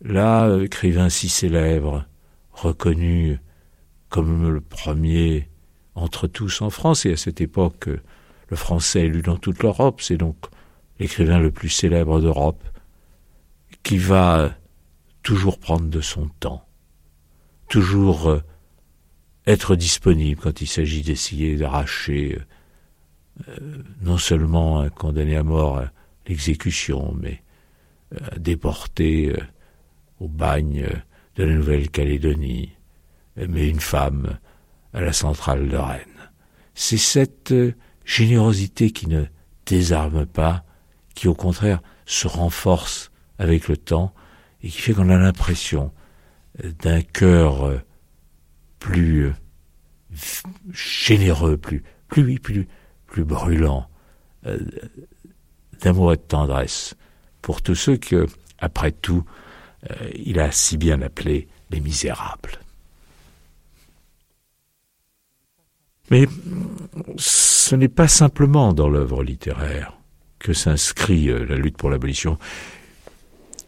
Là, 0.00 0.58
écrivain 0.58 1.08
si 1.08 1.28
célèbre, 1.28 2.04
reconnu 2.52 3.38
comme 4.08 4.50
le 4.50 4.60
premier 4.60 5.48
entre 5.94 6.26
tous 6.26 6.62
en 6.62 6.70
France, 6.70 7.06
et 7.06 7.12
à 7.12 7.16
cette 7.16 7.40
époque, 7.40 7.88
le 8.48 8.56
français 8.56 9.06
est 9.06 9.08
lu 9.08 9.22
dans 9.22 9.36
toute 9.36 9.62
l'Europe, 9.62 10.00
c'est 10.00 10.16
donc 10.16 10.36
l'écrivain 10.98 11.38
le 11.38 11.50
plus 11.50 11.68
célèbre 11.68 12.20
d'Europe, 12.20 12.62
qui 13.82 13.98
va 13.98 14.54
toujours 15.22 15.58
prendre 15.58 15.88
de 15.88 16.00
son 16.00 16.28
temps, 16.40 16.66
toujours 17.68 18.28
euh, 18.28 18.42
être 19.46 19.76
disponible 19.76 20.40
quand 20.40 20.60
il 20.60 20.66
s'agit 20.66 21.02
d'essayer 21.02 21.56
d'arracher 21.56 22.38
euh, 23.48 23.82
non 24.02 24.18
seulement 24.18 24.80
un 24.80 24.90
condamné 24.90 25.36
à 25.36 25.42
mort 25.42 25.82
l'exécution, 26.26 27.14
mais 27.20 27.42
euh, 28.12 28.38
déporté 28.38 29.30
euh, 29.30 29.42
au 30.20 30.28
bagne 30.28 30.84
euh, 30.84 30.96
de 31.36 31.44
la 31.44 31.54
Nouvelle-Calédonie, 31.54 32.72
mais 33.36 33.68
une 33.68 33.80
femme 33.80 34.38
à 34.92 35.00
la 35.00 35.12
centrale 35.12 35.68
de 35.68 35.76
Rennes. 35.76 36.30
C'est 36.74 36.98
cette 36.98 37.52
générosité 38.04 38.92
qui 38.92 39.08
ne 39.08 39.24
désarme 39.66 40.26
pas, 40.26 40.64
qui 41.16 41.26
au 41.26 41.34
contraire 41.34 41.80
se 42.06 42.28
renforce 42.28 43.10
avec 43.38 43.66
le 43.66 43.76
temps 43.76 44.14
et 44.62 44.68
qui 44.68 44.80
fait 44.80 44.92
qu'on 44.92 45.08
a 45.08 45.18
l'impression 45.18 45.92
d'un 46.82 47.02
cœur 47.02 47.82
plus 48.78 49.32
généreux, 50.72 51.56
plus 51.56 51.82
plus 52.06 52.38
plus 52.38 52.68
plus 53.06 53.24
brûlant, 53.24 53.88
d'amour 55.84 56.14
et 56.14 56.16
de 56.16 56.22
tendresse 56.22 56.96
pour 57.42 57.60
tous 57.60 57.74
ceux 57.74 57.98
que, 57.98 58.26
après 58.58 58.90
tout, 58.90 59.22
euh, 59.90 59.94
il 60.14 60.40
a 60.40 60.50
si 60.50 60.78
bien 60.78 61.02
appelés 61.02 61.46
les 61.70 61.80
misérables. 61.80 62.58
Mais 66.10 66.26
ce 67.16 67.76
n'est 67.76 67.88
pas 67.88 68.08
simplement 68.08 68.72
dans 68.72 68.88
l'œuvre 68.88 69.22
littéraire 69.22 69.98
que 70.38 70.54
s'inscrit 70.54 71.28
euh, 71.28 71.44
la 71.44 71.56
lutte 71.56 71.76
pour 71.76 71.90
l'abolition. 71.90 72.38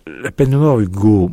La 0.07 0.31
peine 0.31 0.51
de 0.51 0.57
mort, 0.57 0.81
Hugo, 0.81 1.33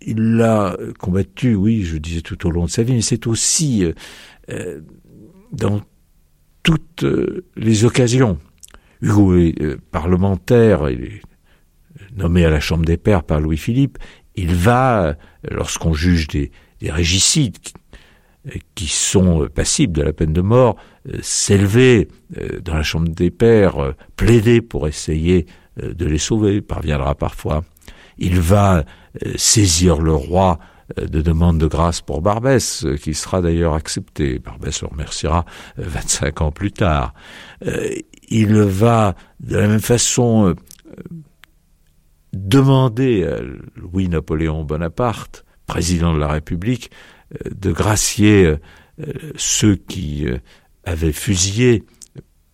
il 0.00 0.36
l'a 0.36 0.76
combattue, 0.98 1.54
oui, 1.54 1.82
je 1.82 1.96
disais 1.96 2.20
tout 2.20 2.46
au 2.46 2.50
long 2.50 2.66
de 2.66 2.70
sa 2.70 2.82
vie, 2.82 2.92
mais 2.92 3.00
c'est 3.00 3.26
aussi 3.26 3.90
euh, 4.50 4.80
dans 5.52 5.80
toutes 6.62 7.04
les 7.56 7.84
occasions. 7.84 8.38
Hugo 9.02 9.36
est 9.36 9.76
parlementaire, 9.90 10.88
il 10.88 11.04
est 11.04 11.22
nommé 12.16 12.44
à 12.44 12.50
la 12.50 12.60
Chambre 12.60 12.84
des 12.84 12.96
Pairs 12.96 13.24
par 13.24 13.40
Louis-Philippe, 13.40 13.98
il 14.36 14.54
va, 14.54 15.16
lorsqu'on 15.50 15.92
juge 15.92 16.28
des, 16.28 16.50
des 16.80 16.90
régicides 16.90 17.58
qui 18.74 18.88
sont 18.88 19.48
passibles 19.54 19.92
de 19.92 20.02
la 20.02 20.12
peine 20.12 20.32
de 20.32 20.40
mort, 20.40 20.76
s'élever 21.20 22.08
dans 22.62 22.74
la 22.74 22.82
Chambre 22.82 23.08
des 23.08 23.30
Pairs, 23.30 23.94
plaider 24.16 24.60
pour 24.60 24.88
essayer 24.88 25.46
de 25.80 26.06
les 26.06 26.18
sauver, 26.18 26.60
parviendra 26.60 27.14
parfois. 27.14 27.64
Il 28.18 28.40
va 28.40 28.84
saisir 29.36 30.00
le 30.00 30.14
roi 30.14 30.58
de 30.96 31.22
demande 31.22 31.58
de 31.58 31.66
grâce 31.66 32.00
pour 32.00 32.20
Barbès, 32.20 32.84
qui 33.00 33.14
sera 33.14 33.40
d'ailleurs 33.40 33.74
accepté. 33.74 34.38
Barbès 34.38 34.82
le 34.82 34.88
remerciera 34.88 35.44
25 35.76 36.42
ans 36.42 36.50
plus 36.50 36.72
tard. 36.72 37.14
Il 38.28 38.54
va 38.54 39.14
de 39.40 39.56
la 39.56 39.68
même 39.68 39.80
façon 39.80 40.54
demander 42.32 43.24
à 43.24 43.40
Louis-Napoléon 43.76 44.64
Bonaparte, 44.64 45.44
président 45.66 46.14
de 46.14 46.18
la 46.18 46.28
République, 46.28 46.90
euh, 47.34 47.50
de 47.54 47.72
gracier 47.72 48.44
euh, 48.46 48.56
ceux 49.36 49.76
qui 49.76 50.26
euh, 50.26 50.38
avaient 50.84 51.12
fusillé 51.12 51.84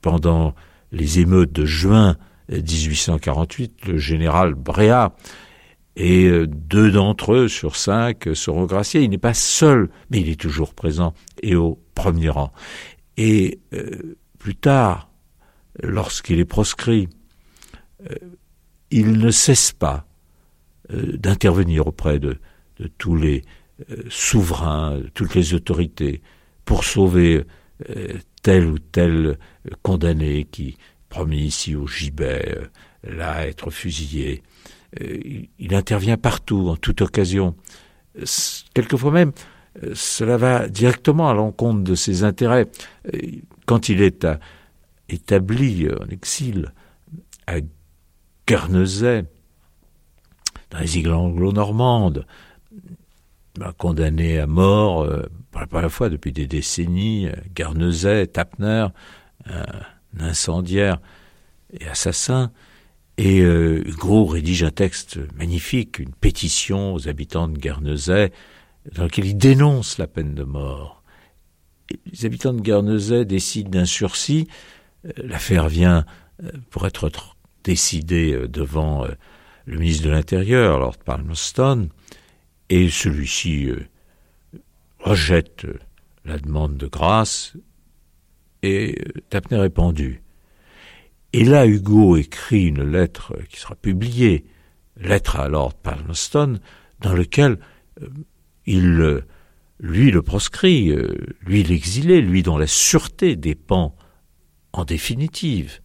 pendant 0.01 0.55
les 0.93 1.21
émeutes 1.21 1.53
de 1.53 1.65
juin 1.65 2.17
1848 2.51 3.87
le 3.87 3.99
général 3.99 4.55
Bréa, 4.55 5.15
et 5.97 6.31
deux 6.47 6.93
d'entre 6.93 7.35
eux 7.35 7.49
sur 7.49 7.75
cinq 7.75 8.29
seront 8.33 8.67
graciés. 8.67 9.03
Il 9.03 9.11
n'est 9.11 9.19
pas 9.19 9.35
seul, 9.35 9.91
mais 10.11 10.21
il 10.21 10.31
est 10.31 10.41
toujours 10.41 10.73
présent 10.73 11.13
et 11.43 11.57
au 11.57 11.83
premier 11.95 12.29
rang. 12.29 12.53
Et 13.17 13.59
plus 14.39 14.55
tard, 14.55 15.08
lorsqu'il 15.83 16.39
est 16.39 16.45
proscrit, 16.45 17.09
il 18.91 19.13
ne 19.13 19.31
cesse 19.31 19.73
pas 19.73 20.07
euh, 20.93 21.17
d'intervenir 21.17 21.87
auprès 21.87 22.19
de, 22.19 22.39
tous 22.97 23.17
les 23.17 23.43
euh, 23.91 24.03
souverains, 24.09 24.99
de 24.99 25.09
toutes 25.09 25.35
les 25.35 25.55
autorités, 25.55 26.23
pour 26.65 26.85
sauver 26.85 27.45
euh, 27.91 28.15
tel 28.43 28.67
ou 28.67 28.79
tel 28.79 29.39
condamné 29.83 30.47
qui, 30.51 30.79
promis 31.09 31.41
ici 31.41 31.75
au 31.75 31.87
gibet, 31.87 32.57
là 33.03 33.33
à 33.33 33.47
être 33.47 33.71
fusillé. 33.71 34.43
il 35.01 35.75
intervient 35.75 36.17
partout, 36.17 36.69
en 36.69 36.77
toute 36.77 37.03
occasion. 37.03 37.55
Quelquefois 38.75 39.13
même, 39.13 39.33
cela 39.95 40.37
va 40.37 40.69
directement 40.69 41.29
à 41.29 41.35
l'encontre 41.35 41.83
de 41.83 41.95
ses 41.95 42.25
intérêts. 42.25 42.67
Quand 43.67 43.89
il 43.89 44.03
est 44.03 44.27
établi 45.09 45.89
en 45.89 46.09
exil 46.09 46.73
à 47.47 47.57
Guernesey, 48.47 49.25
dans 50.71 50.79
les 50.79 50.99
îles 50.99 51.11
anglo-normandes, 51.11 52.27
condamné 53.77 54.39
à 54.39 54.47
mort, 54.47 55.03
euh, 55.03 55.27
par 55.51 55.83
la 55.83 55.89
fois 55.89 56.09
depuis 56.09 56.33
des 56.33 56.47
décennies, 56.47 57.29
Guernesey, 57.55 58.27
Tapner, 58.27 58.87
un 59.47 59.85
incendiaire 60.21 61.01
et 61.73 61.87
assassin, 61.87 62.53
et 63.19 63.41
euh, 63.41 63.83
Hugo 63.85 64.27
rédige 64.27 64.63
un 64.63 64.71
texte 64.71 65.19
magnifique, 65.37 65.99
une 65.99 66.13
pétition 66.13 66.95
aux 66.95 67.09
habitants 67.09 67.49
de 67.49 67.59
Guernesey, 67.59 68.33
dans 68.95 69.05
lequel 69.05 69.27
il 69.27 69.37
dénonce 69.37 69.99
la 69.99 70.07
peine 70.07 70.35
de 70.35 70.45
mort. 70.45 71.03
les 72.07 72.25
habitants 72.25 72.55
de 72.55 72.61
Guernesey 72.61 73.25
décident 73.25 73.71
d'un 73.71 73.85
sursis. 73.85 74.47
Euh, 75.07 75.13
l'affaire 75.17 75.69
vient 75.69 76.05
pour 76.71 76.87
être 76.87 77.37
décidé 77.65 78.33
euh, 78.33 78.49
devant 78.49 79.05
euh, 79.05 79.09
le 79.67 79.79
ministre 79.79 80.05
de 80.05 80.11
l'Intérieur, 80.11 80.79
Lord 80.79 80.99
Palmerston, 80.99 81.89
et 82.71 82.89
celui-ci 82.89 83.67
euh, 83.67 83.87
rejette 85.01 85.67
la 86.25 86.39
demande 86.39 86.77
de 86.77 86.87
grâce 86.87 87.55
et 88.63 88.99
Tapner 89.31 89.65
est. 89.65 90.23
Et 91.33 91.45
là, 91.45 91.67
Hugo 91.67 92.17
écrit 92.17 92.67
une 92.67 92.91
lettre 92.91 93.37
qui 93.49 93.61
sera 93.61 93.75
publiée, 93.75 94.47
lettre 94.97 95.37
à 95.37 95.49
Lord 95.49 95.75
Palmerston, 95.75 96.59
dans 97.01 97.13
laquelle 97.13 97.59
il, 98.67 99.23
lui, 99.79 100.11
le 100.11 100.23
proscrit, 100.23 100.93
lui 101.43 101.63
l'exilé, 101.63 102.21
lui 102.21 102.43
dont 102.43 102.59
la 102.59 102.67
sûreté 102.67 103.37
dépend 103.37 103.95
en 104.79 104.85
définitive 104.85 105.81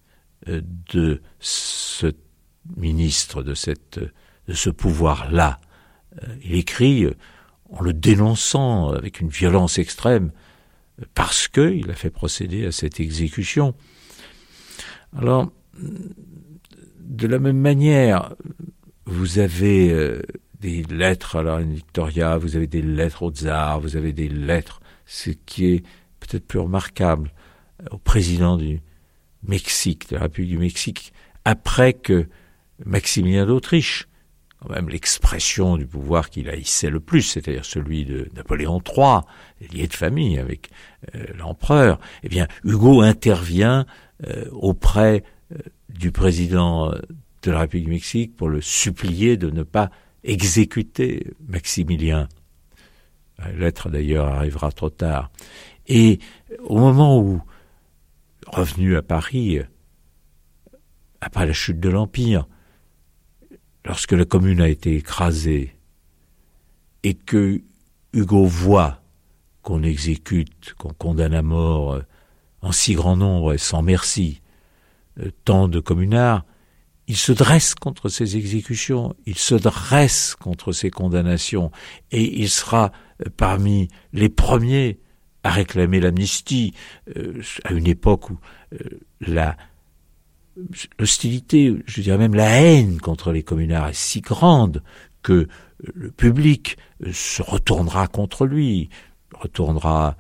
euh, 0.48 0.62
de 0.94 1.22
ce 1.40 2.14
ministre, 2.78 3.44
de, 3.44 3.54
ce 3.56 4.70
pouvoir-là. 4.70 5.60
Euh, 6.22 6.36
il 6.44 6.56
écrit 6.56 7.06
euh, 7.06 7.16
en 7.72 7.82
le 7.82 7.94
dénonçant 7.94 8.90
avec 8.90 9.20
une 9.20 9.30
violence 9.30 9.80
extrême, 9.80 10.32
parce 11.16 11.48
qu'il 11.48 11.90
a 11.90 11.96
fait 11.96 12.12
procéder 12.12 12.68
à 12.68 12.72
cette 12.72 13.00
exécution. 13.00 13.74
Alors, 15.18 15.52
de 17.00 17.28
la 17.28 17.40
même 17.40 17.58
manière, 17.58 18.36
vous 19.06 19.40
avez 19.40 20.22
des 20.60 20.84
lettres 20.84 21.38
à 21.38 21.44
la 21.44 21.56
reine 21.56 21.74
Victoria, 21.74 22.38
vous 22.38 22.56
avez 22.56 22.68
des 22.68 22.84
lettres 22.84 23.24
au 23.24 23.32
tsar, 23.32 23.80
vous 23.80 23.96
avez 23.96 24.14
des 24.14 24.30
lettres, 24.30 24.82
ce 25.08 25.32
qui 25.32 25.66
est 25.66 25.84
peut-être 26.20 26.46
plus 26.46 26.60
remarquable, 26.60 27.32
au 27.92 27.98
président 27.98 28.58
du, 28.58 28.82
Mexique, 29.48 30.10
de 30.10 30.16
la 30.16 30.24
République 30.24 30.52
du 30.52 30.58
Mexique, 30.58 31.14
après 31.46 31.94
que 31.94 32.28
Maximilien 32.86 33.46
d'Autriche, 33.46 34.08
quand 34.60 34.70
même 34.70 34.90
l'expression 34.90 35.76
du 35.78 35.86
pouvoir 35.86 36.30
qu'il 36.30 36.50
haïssait 36.50 36.90
le 36.90 37.02
plus, 37.02 37.22
c'est-à-dire 37.22 37.66
celui 37.66 38.06
de 38.06 38.30
Napoléon 38.36 38.82
III, 38.82 39.22
lié 39.74 39.88
de 39.88 39.94
famille 39.94 40.40
avec 40.40 40.70
euh, 41.16 41.26
l'empereur, 41.38 42.00
eh 42.24 42.30
bien 42.30 42.48
Hugo 42.64 43.02
intervient 43.02 43.86
euh, 44.26 44.46
auprès 44.52 45.24
euh, 45.52 45.58
du 45.90 46.12
président 46.12 46.92
de 47.42 47.52
la 47.52 47.60
République 47.60 47.86
du 47.86 47.92
Mexique 47.92 48.36
pour 48.38 48.48
le 48.48 48.62
supplier 48.62 49.36
de 49.36 49.50
ne 49.50 49.64
pas 49.64 49.92
exécuter 50.24 51.34
Maximilien. 51.46 52.30
La 53.38 53.52
lettre 53.52 53.90
d'ailleurs 53.90 54.28
arrivera 54.28 54.72
trop 54.72 54.90
tard. 54.90 55.30
Et 55.88 56.20
au 56.64 56.78
moment 56.78 57.20
où 57.20 57.42
revenu 58.54 58.96
à 58.96 59.02
Paris 59.02 59.60
après 61.22 61.46
la 61.46 61.54
chute 61.54 61.80
de 61.80 61.90
l'Empire, 61.90 62.48
lorsque 63.86 64.12
la 64.12 64.26
commune 64.26 64.62
a 64.62 64.70
été 64.70 64.96
écrasée, 64.96 65.76
et 67.04 67.14
que 67.14 67.62
Hugo 68.14 68.46
voit 68.46 69.02
qu'on 69.62 69.84
exécute, 69.84 70.74
qu'on 70.78 70.94
condamne 70.94 71.34
à 71.34 71.42
mort 71.42 72.02
en 72.62 72.72
si 72.72 72.94
grand 72.94 73.18
nombre 73.18 73.54
et 73.54 73.58
sans 73.58 73.82
merci 73.82 74.42
euh, 75.20 75.32
tant 75.46 75.68
de 75.68 75.80
communards, 75.80 76.46
il 77.08 77.18
se 77.18 77.34
dresse 77.34 77.76
contre 77.76 78.08
ces 78.08 78.38
exécutions, 78.38 79.14
il 79.26 79.38
se 79.38 79.56
dresse 79.56 80.36
contre 80.40 80.72
ces 80.72 80.90
condamnations, 80.90 81.72
et 82.12 82.42
il 82.42 82.50
sera 82.50 82.92
euh, 83.22 83.30
parmi 83.36 83.90
les 84.14 84.30
premiers 84.30 85.00
à 85.44 85.50
réclamer 85.50 86.00
l'amnistie 86.00 86.74
euh, 87.18 87.42
à 87.64 87.74
une 87.74 87.88
époque 87.88 88.30
où 88.30 88.40
euh, 88.74 88.78
la 89.22 89.58
l'hostilité, 91.00 91.76
je 91.88 92.02
dirais 92.02 92.20
même 92.20 92.36
la 92.36 92.62
haine 92.62 93.00
contre 93.00 93.32
les 93.32 93.42
communards 93.42 93.90
est 93.90 93.96
si 93.96 94.22
grande 94.22 94.84
que 95.24 95.48
le 95.94 96.12
public 96.12 96.78
euh, 97.04 97.12
se 97.12 97.42
retournera 97.42 98.08
contre 98.08 98.46
lui, 98.46 98.90
retournera 99.34 100.16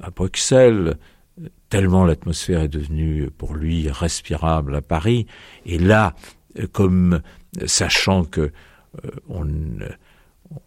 à 0.00 0.10
Bruxelles, 0.10 0.96
tellement 1.68 2.04
l'atmosphère 2.04 2.60
est 2.60 2.68
devenue 2.68 3.30
pour 3.30 3.54
lui 3.54 3.90
respirable 3.90 4.76
à 4.76 4.82
Paris. 4.82 5.26
Et 5.66 5.78
là, 5.78 6.14
comme 6.72 7.20
sachant 7.66 8.24
que 8.24 8.52
on, 9.28 9.48
on 10.50 10.60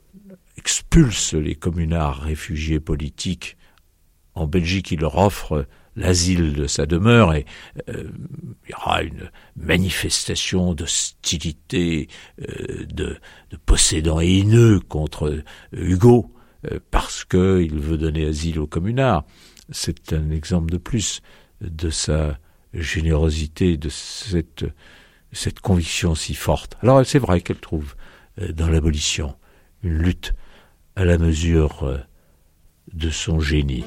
expulse 0.58 1.34
les 1.34 1.56
communards 1.56 2.22
réfugiés 2.22 2.80
politiques 2.80 3.56
en 4.36 4.48
Belgique, 4.48 4.92
il 4.92 5.00
leur 5.00 5.18
offre 5.18 5.68
l'asile 5.96 6.54
de 6.54 6.68
sa 6.68 6.86
demeure 6.86 7.34
et 7.34 7.46
euh, 7.90 8.10
il 8.66 8.72
y 8.72 8.74
aura 8.74 9.04
une 9.04 9.30
manifestation 9.56 10.74
d'hostilité 10.74 12.08
euh, 12.42 12.86
de, 12.86 13.18
de 13.52 13.58
possédants 13.66 14.20
haineux 14.20 14.80
contre 14.80 15.30
euh, 15.30 15.44
Hugo 15.74 16.30
parce 16.92 17.26
qu'il 17.26 17.78
veut 17.78 17.98
donner 17.98 18.26
asile 18.26 18.58
aux 18.62 18.68
communards. 18.68 19.26
C'est 19.70 20.14
un 20.14 20.32
exemple 20.32 20.72
de 20.72 20.78
plus 20.78 21.22
de 21.60 21.90
sa 21.90 22.40
générosité, 22.74 23.76
de 23.76 23.90
cette, 23.90 24.64
cette 25.34 25.60
conviction 25.60 26.16
si 26.16 26.34
forte. 26.34 26.78
Alors 26.82 27.06
c'est 27.06 27.20
vrai 27.20 27.42
qu'elle 27.42 27.60
trouve 27.60 27.96
dans 28.54 28.70
l'abolition 28.70 29.36
une 29.84 29.98
lutte 29.98 30.34
à 30.96 31.04
la 31.04 31.18
mesure 31.18 32.06
de 32.94 33.10
son 33.10 33.40
génie. 33.40 33.84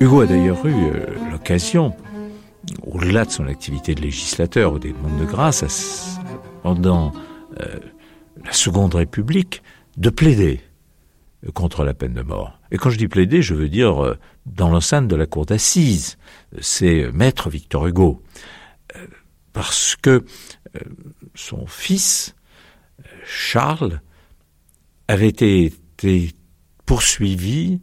Hugo 0.00 0.20
a 0.20 0.26
d'ailleurs 0.26 0.66
eu 0.66 0.72
euh, 0.72 1.30
l'occasion, 1.30 1.94
au-delà 2.86 3.24
de 3.24 3.30
son 3.30 3.46
activité 3.46 3.94
de 3.94 4.02
législateur 4.02 4.72
ou 4.72 4.78
des 4.78 4.92
mondes 4.92 5.20
de 5.20 5.24
grâce, 5.24 6.18
pendant 6.62 7.12
euh, 7.60 7.78
la 8.44 8.52
Seconde 8.52 8.94
République, 8.94 9.62
de 9.96 10.10
plaider 10.10 10.60
contre 11.54 11.84
la 11.84 11.94
peine 11.94 12.14
de 12.14 12.22
mort. 12.22 12.60
Et 12.70 12.76
quand 12.76 12.90
je 12.90 12.98
dis 12.98 13.08
plaider, 13.08 13.42
je 13.42 13.54
veux 13.54 13.68
dire 13.68 14.04
euh, 14.04 14.18
dans 14.46 14.68
l'enceinte 14.70 15.08
de 15.08 15.16
la 15.16 15.26
cour 15.26 15.46
d'assises. 15.46 16.18
C'est 16.60 17.10
maître 17.12 17.50
Victor 17.50 17.86
Hugo. 17.86 18.22
Parce 19.52 19.96
que 19.96 20.24
son 21.34 21.66
fils, 21.66 22.34
Charles, 23.24 24.00
avait 25.08 25.28
été 25.28 25.72
poursuivi 26.84 27.80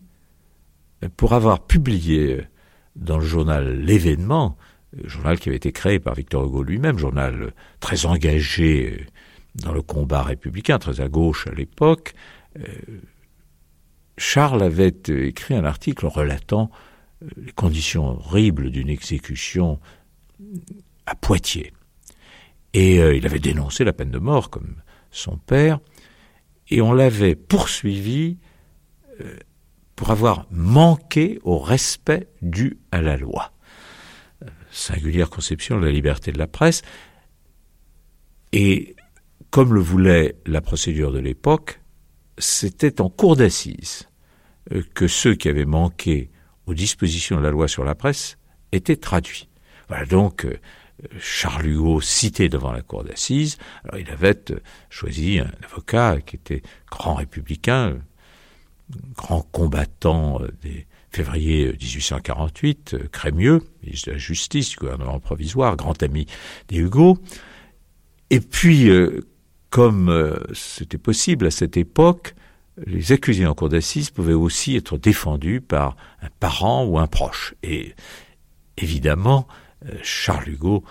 pour 1.17 1.34
avoir 1.34 1.65
publié 1.65 2.47
dans 2.95 3.17
le 3.17 3.26
journal 3.26 3.80
L'événement, 3.80 4.58
journal 5.04 5.39
qui 5.39 5.49
avait 5.49 5.58
été 5.58 5.71
créé 5.71 5.99
par 5.99 6.13
Victor 6.13 6.45
Hugo 6.45 6.63
lui-même, 6.63 6.97
journal 6.97 7.54
très 7.80 8.06
engagé 8.06 9.08
dans 9.56 9.71
le 9.71 9.82
combat 9.82 10.23
républicain, 10.23 10.80
très 10.80 11.02
à 11.02 11.08
gauche 11.08 11.47
à 11.47 11.52
l'époque, 11.52 12.13
euh, 12.60 12.63
Charles 14.17 14.63
avait 14.63 14.95
écrit 15.08 15.56
un 15.56 15.65
article 15.65 16.06
relatant 16.06 16.69
euh, 17.23 17.28
les 17.38 17.52
conditions 17.52 18.06
horribles 18.06 18.69
d'une 18.69 18.89
exécution 18.89 19.80
à 21.06 21.15
Poitiers. 21.15 21.73
Et 22.73 22.99
euh, 22.99 23.15
il 23.15 23.26
avait 23.26 23.39
dénoncé 23.39 23.84
la 23.84 23.93
peine 23.93 24.12
de 24.12 24.19
mort 24.19 24.49
comme 24.49 24.76
son 25.12 25.38
père, 25.38 25.80
et 26.69 26.82
on 26.82 26.93
l'avait 26.93 27.36
poursuivi 27.36 28.38
pour 29.95 30.12
avoir 30.12 30.47
manqué 30.52 31.39
au 31.43 31.60
respect 31.60 32.28
dû 32.41 32.78
à 32.91 33.02
la 33.02 33.15
loi. 33.15 33.52
Singulière 34.71 35.30
conception 35.30 35.80
de 35.80 35.86
la 35.86 35.91
liberté 35.91 36.32
de 36.32 36.39
la 36.39 36.47
presse. 36.47 36.82
Et 38.52 38.95
comme 39.52 39.73
le 39.73 39.82
voulait 39.82 40.36
la 40.45 40.62
procédure 40.62 41.12
de 41.12 41.19
l'époque, 41.19 41.80
c'était 42.38 43.02
en 43.02 43.10
cour 43.10 43.36
d'assises 43.36 44.10
euh, 44.72 44.84
que 44.93 45.08
ceux 45.08 45.36
qui 45.36 45.50
avaient 45.50 45.65
manqué 45.65 46.30
aux 46.65 46.74
dispositions 46.74 47.38
de 47.38 47.43
la 47.43 47.52
loi 47.52 47.67
sur 47.67 47.84
la 47.84 47.96
presse 47.96 48.38
étaient 48.72 48.96
traduits. 48.96 49.50
Voilà 49.88 50.06
donc 50.06 50.46
euh, 50.46 50.58
Charles 51.19 51.67
Hugo 51.67 52.02
cité 52.02 52.50
devant 52.50 52.72
la 52.72 52.82
cour 52.82 53.04
d'assises. 53.04 53.58
Alors 53.84 54.00
il 54.00 54.10
avait 54.10 54.52
euh, 54.52 54.60
choisi 54.89 55.39
un 55.39 55.52
avocat 55.63 56.22
qui 56.22 56.36
était 56.36 56.62
grand 56.89 57.15
républicain, 57.15 57.98
grand 59.15 59.41
combattant 59.41 60.39
des 60.62 60.88
février 61.13 61.67
1848, 61.67 62.93
euh, 62.93 62.98
euh, 62.98 63.08
Crémieux, 63.12 63.62
ministre 63.84 64.08
de 64.10 64.13
la 64.13 64.17
Justice 64.17 64.76
gouvernement 64.76 65.19
provisoire, 65.19 65.76
grand 65.76 66.02
ami 66.02 66.26
des 66.67 66.78
Hugo. 66.78 67.17
Et 68.30 68.39
puis, 68.39 68.89
comme 69.73 70.38
c'était 70.53 70.99
possible 70.99 71.47
à 71.47 71.51
cette 71.51 71.77
époque, 71.77 72.36
les 72.86 73.12
accusés 73.12 73.47
en 73.47 73.55
cour 73.55 73.69
d'assises 73.69 74.12
pouvaient 74.12 74.33
aussi 74.33 74.75
être 74.75 74.99
défendus 74.99 75.62
par 75.62 75.95
un 76.21 76.29
parent 76.39 76.86
ou 76.86 76.99
un 76.99 77.07
proche. 77.07 77.55
Et 77.63 77.95
évidemment, 78.77 79.47
Charles 80.03 80.47
Hugo 80.47 80.83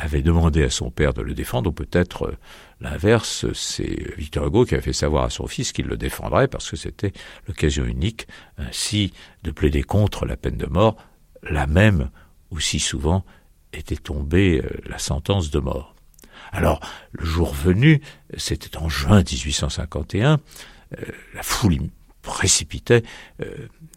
avait 0.00 0.22
demandé 0.22 0.62
à 0.62 0.70
son 0.70 0.90
père 0.90 1.12
de 1.12 1.22
le 1.22 1.34
défendre, 1.34 1.70
ou 1.70 1.72
peut-être 1.72 2.28
euh, 2.28 2.36
l'inverse, 2.80 3.46
c'est 3.52 4.16
Victor 4.16 4.46
Hugo 4.46 4.64
qui 4.64 4.74
avait 4.74 4.82
fait 4.82 4.92
savoir 4.92 5.24
à 5.24 5.30
son 5.30 5.46
fils 5.46 5.72
qu'il 5.72 5.86
le 5.86 5.96
défendrait 5.96 6.48
parce 6.48 6.70
que 6.70 6.76
c'était 6.76 7.12
l'occasion 7.46 7.84
unique 7.84 8.26
ainsi 8.56 9.12
de 9.42 9.50
plaider 9.50 9.82
contre 9.82 10.24
la 10.24 10.36
peine 10.36 10.56
de 10.56 10.66
mort, 10.66 10.96
la 11.42 11.66
même 11.66 12.10
où 12.50 12.58
si 12.58 12.80
souvent 12.80 13.24
était 13.72 13.96
tombée 13.96 14.62
euh, 14.64 14.68
la 14.88 14.98
sentence 14.98 15.50
de 15.50 15.60
mort. 15.60 15.94
Alors, 16.52 16.80
le 17.12 17.24
jour 17.24 17.52
venu, 17.52 18.00
c'était 18.36 18.76
en 18.76 18.88
juin 18.88 19.22
1851, 19.22 20.40
euh, 20.98 21.04
la 21.34 21.42
foule 21.42 21.78
précipitait 22.22 23.02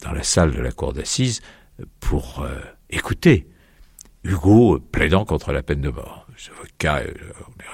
dans 0.02 0.14
la 0.14 0.24
salle 0.24 0.54
de 0.54 0.62
la 0.62 0.72
cour 0.72 0.94
d'assises 0.94 1.42
pour 2.00 2.48
écouter 2.90 3.48
Hugo 4.24 4.80
plaidant 4.80 5.26
contre 5.26 5.52
la 5.52 5.64
peine 5.64 5.82
de 5.82 5.90
mort. 5.90 6.26
Les 6.30 6.52
avocats, 6.54 7.00
euh, 7.00 7.14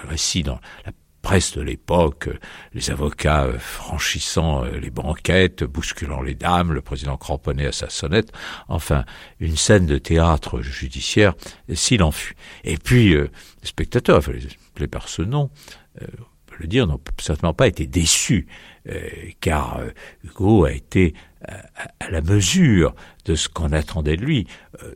récits 0.07 0.43
dans 0.43 0.59
la 0.85 0.91
presse 1.21 1.53
de 1.53 1.61
l'époque, 1.61 2.27
euh, 2.27 2.39
les 2.73 2.89
avocats 2.89 3.43
euh, 3.43 3.59
franchissant 3.59 4.63
les 4.63 4.89
banquettes, 4.89 5.63
bousculant 5.63 6.21
les 6.21 6.33
dames, 6.33 6.73
le 6.73 6.81
président 6.81 7.17
cramponné 7.17 7.67
à 7.67 7.71
sa 7.71 7.89
sonnette, 7.89 8.31
enfin, 8.67 9.05
une 9.39 9.57
scène 9.57 9.85
de 9.85 9.99
théâtre 9.99 10.61
judiciaire, 10.61 11.35
s'il 11.71 12.01
en 12.01 12.11
fut. 12.11 12.35
Et 12.63 12.77
puis, 12.77 13.13
les 13.13 13.29
spectateurs, 13.61 14.21
enfin, 14.79 14.83
les, 14.83 14.83
les 14.83 14.87
personnes, 14.87 15.33
on 15.35 15.49
peut 16.45 16.57
le 16.59 16.67
dire, 16.67 16.87
n'ont 16.87 16.99
certainement 17.19 17.53
pas 17.53 17.67
été 17.67 17.87
déçus, 17.87 18.47
car 19.39 19.81
Hugo 20.23 20.65
a 20.65 20.71
été 20.71 21.13
à, 21.47 22.09
la 22.09 22.21
mesure 22.21 22.95
de 23.25 23.35
ce 23.35 23.49
qu'on 23.49 23.71
attendait 23.71 24.17
de 24.17 24.25
lui. 24.25 24.47
Euh, 24.83 24.93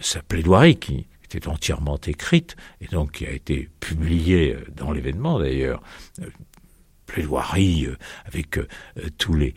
sa, 0.00 0.22
plaidoirie 0.22 0.78
qui 0.78 1.06
était 1.24 1.48
entièrement 1.48 1.98
écrite 2.06 2.56
et 2.80 2.86
donc 2.86 3.12
qui 3.12 3.26
a 3.26 3.30
été 3.30 3.68
publiée 3.80 4.54
euh, 4.54 4.64
dans 4.74 4.92
l'événement 4.92 5.38
d'ailleurs, 5.38 5.82
euh, 6.20 6.26
plaidoirie 7.06 7.88
avec 8.24 8.58
tous 9.18 9.34
les, 9.34 9.54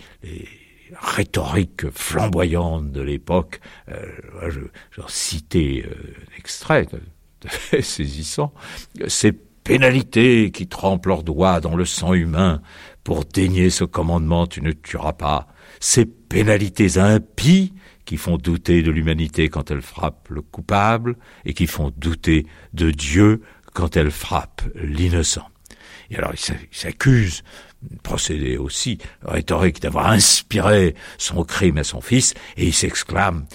rhétoriques 0.99 1.89
flamboyantes 1.89 2.91
de 2.91 3.01
l'époque. 3.01 3.59
je, 3.87 4.59
j'en 4.91 5.07
citais 5.07 5.85
un 5.85 6.37
extrait 6.37 6.85
saisissant. 7.81 8.53
Ces 9.07 9.31
pénalités 9.31 10.51
qui 10.51 10.67
trempent 10.67 11.07
leurs 11.07 11.23
doigts 11.23 11.59
dans 11.59 11.75
le 11.75 11.85
sang 11.85 12.13
humain 12.13 12.61
pour 13.03 13.25
dénier 13.25 13.69
ce 13.69 13.83
commandement 13.83 14.45
tu 14.45 14.61
ne 14.61 14.71
tueras 14.71 15.13
pas 15.13 15.47
ces 15.79 16.05
pénalités 16.05 16.97
impies 16.97 17.73
qui 18.05 18.17
font 18.17 18.37
douter 18.37 18.83
de 18.83 18.91
l'humanité 18.91 19.49
quand 19.49 19.71
elle 19.71 19.81
frappe 19.81 20.29
le 20.29 20.41
coupable 20.41 21.17
et 21.43 21.53
qui 21.53 21.67
font 21.67 21.91
douter 21.97 22.45
de 22.73 22.91
Dieu 22.91 23.41
quand 23.73 23.97
elle 23.97 24.11
frappe 24.11 24.61
l'innocent. 24.75 25.47
Et 26.11 26.17
alors 26.17 26.31
il 26.33 26.55
s'accuse, 26.71 27.43
procédé 28.03 28.57
aussi 28.57 28.97
rhétorique, 29.23 29.81
d'avoir 29.81 30.07
inspiré 30.07 30.95
son 31.17 31.43
crime 31.43 31.77
à 31.77 31.83
son 31.83 32.01
fils, 32.01 32.33
et 32.57 32.65
il 32.65 32.73
s'exclame 32.73 33.45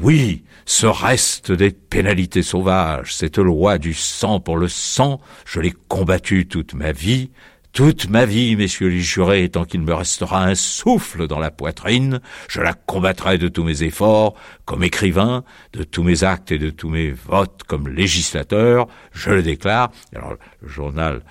Oui, 0.00 0.44
ce 0.66 0.86
reste 0.86 1.52
des 1.52 1.70
pénalités 1.70 2.42
sauvages, 2.42 3.14
cette 3.14 3.38
loi 3.38 3.78
du 3.78 3.94
sang 3.94 4.40
pour 4.40 4.56
le 4.56 4.68
sang, 4.68 5.20
je 5.44 5.60
l'ai 5.60 5.74
combattu 5.88 6.46
toute 6.46 6.74
ma 6.74 6.92
vie, 6.92 7.30
toute 7.72 8.08
ma 8.08 8.26
vie, 8.26 8.56
messieurs 8.56 8.88
les 8.88 9.00
jurés, 9.00 9.48
tant 9.48 9.64
qu'il 9.64 9.82
me 9.82 9.94
restera 9.94 10.44
un 10.44 10.56
souffle 10.56 11.28
dans 11.28 11.38
la 11.38 11.52
poitrine, 11.52 12.20
je 12.48 12.60
la 12.60 12.74
combattrai 12.74 13.38
de 13.38 13.46
tous 13.46 13.62
mes 13.62 13.84
efforts, 13.84 14.34
comme 14.64 14.82
écrivain, 14.82 15.44
de 15.72 15.84
tous 15.84 16.02
mes 16.02 16.24
actes 16.24 16.50
et 16.50 16.58
de 16.58 16.70
tous 16.70 16.88
mes 16.88 17.12
votes 17.12 17.62
comme 17.68 17.88
législateur, 17.88 18.88
je 19.12 19.30
le 19.30 19.42
déclare. 19.42 19.92
Alors, 20.16 20.34
le 20.60 20.68
journal 20.68 21.22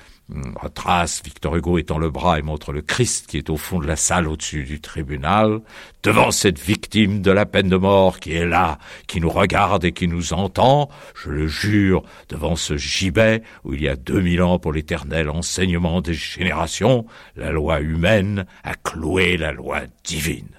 retrace 0.55 1.21
Victor 1.23 1.55
Hugo 1.55 1.77
étend 1.77 1.97
le 1.97 2.09
bras 2.09 2.39
et 2.39 2.41
montre 2.41 2.71
le 2.71 2.81
Christ 2.81 3.27
qui 3.27 3.37
est 3.37 3.49
au 3.49 3.57
fond 3.57 3.79
de 3.79 3.87
la 3.87 3.95
salle 3.95 4.27
au-dessus 4.27 4.63
du 4.63 4.79
tribunal, 4.79 5.61
devant 6.03 6.31
cette 6.31 6.59
victime 6.59 7.21
de 7.21 7.31
la 7.31 7.45
peine 7.45 7.69
de 7.69 7.77
mort 7.77 8.19
qui 8.19 8.33
est 8.33 8.45
là, 8.45 8.77
qui 9.07 9.21
nous 9.21 9.29
regarde 9.29 9.83
et 9.85 9.91
qui 9.91 10.07
nous 10.07 10.33
entend, 10.33 10.89
je 11.15 11.29
le 11.29 11.47
jure, 11.47 12.03
devant 12.29 12.55
ce 12.55 12.77
gibet 12.77 13.43
où 13.63 13.73
il 13.73 13.81
y 13.81 13.89
a 13.89 13.95
deux 13.95 14.21
mille 14.21 14.41
ans 14.41 14.59
pour 14.59 14.73
l'éternel 14.73 15.29
enseignement 15.29 16.01
des 16.01 16.13
générations, 16.13 17.05
la 17.35 17.51
loi 17.51 17.81
humaine 17.81 18.45
a 18.63 18.75
cloué 18.75 19.37
la 19.37 19.51
loi 19.51 19.81
divine. 20.03 20.49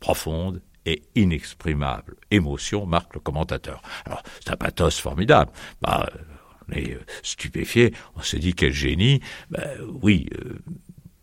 Profonde 0.00 0.62
et 0.86 1.02
inexprimable 1.14 2.16
émotion 2.30 2.86
marque 2.86 3.14
le 3.14 3.20
commentateur. 3.20 3.82
C'est 4.40 4.50
un 4.50 4.56
pathos 4.56 4.98
formidable. 4.98 5.52
Bah, 5.82 6.08
on 6.70 6.76
est 6.76 6.94
euh, 6.94 7.00
stupéfié, 7.22 7.92
on 8.16 8.20
se 8.20 8.36
dit 8.36 8.54
quel 8.54 8.72
génie. 8.72 9.20
Ben, 9.50 9.68
oui, 10.02 10.28
euh, 10.38 10.58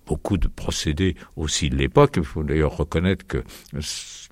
beaucoup 0.06 0.38
de 0.38 0.48
procédés 0.48 1.16
aussi 1.36 1.70
de 1.70 1.76
l'époque. 1.76 2.16
Il 2.18 2.24
faut 2.24 2.44
d'ailleurs 2.44 2.78
reconnaître 2.78 3.28
que 3.28 3.44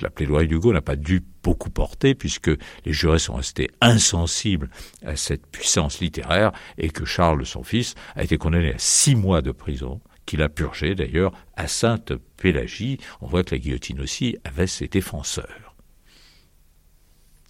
la 0.02 0.10
plaidoirie 0.10 0.48
d'Hugo 0.48 0.74
n'a 0.74 0.82
pas 0.82 0.96
dû 0.96 1.22
beaucoup 1.44 1.70
porter 1.70 2.16
puisque 2.16 2.50
les 2.86 2.94
jurés 2.94 3.20
sont 3.20 3.36
restés 3.36 3.70
insensibles 3.82 4.70
à 5.06 5.16
cette 5.16 5.46
puissance 5.46 6.00
littéraire 6.00 6.54
et 6.78 6.90
que 6.90 7.06
Charles, 7.06 7.46
son 7.46 7.64
fils, 7.64 7.96
a 8.16 8.24
été 8.24 8.38
condamné 8.38 8.74
à 8.74 8.80
six 8.80 9.16
mois 9.16 9.42
de 9.42 9.52
prison 9.52 10.02
qu'il 10.26 10.42
a 10.42 10.50
purgé 10.50 10.96
d'ailleurs 10.96 11.34
à 11.56 11.68
Sainte-Pélagie. 11.68 12.98
On 13.22 13.28
voit 13.28 13.44
que 13.44 13.54
la 13.54 13.60
guillotine 13.60 14.00
aussi 14.02 14.38
avait 14.44 14.68
ses 14.68 14.88
défenseurs. 14.88 15.76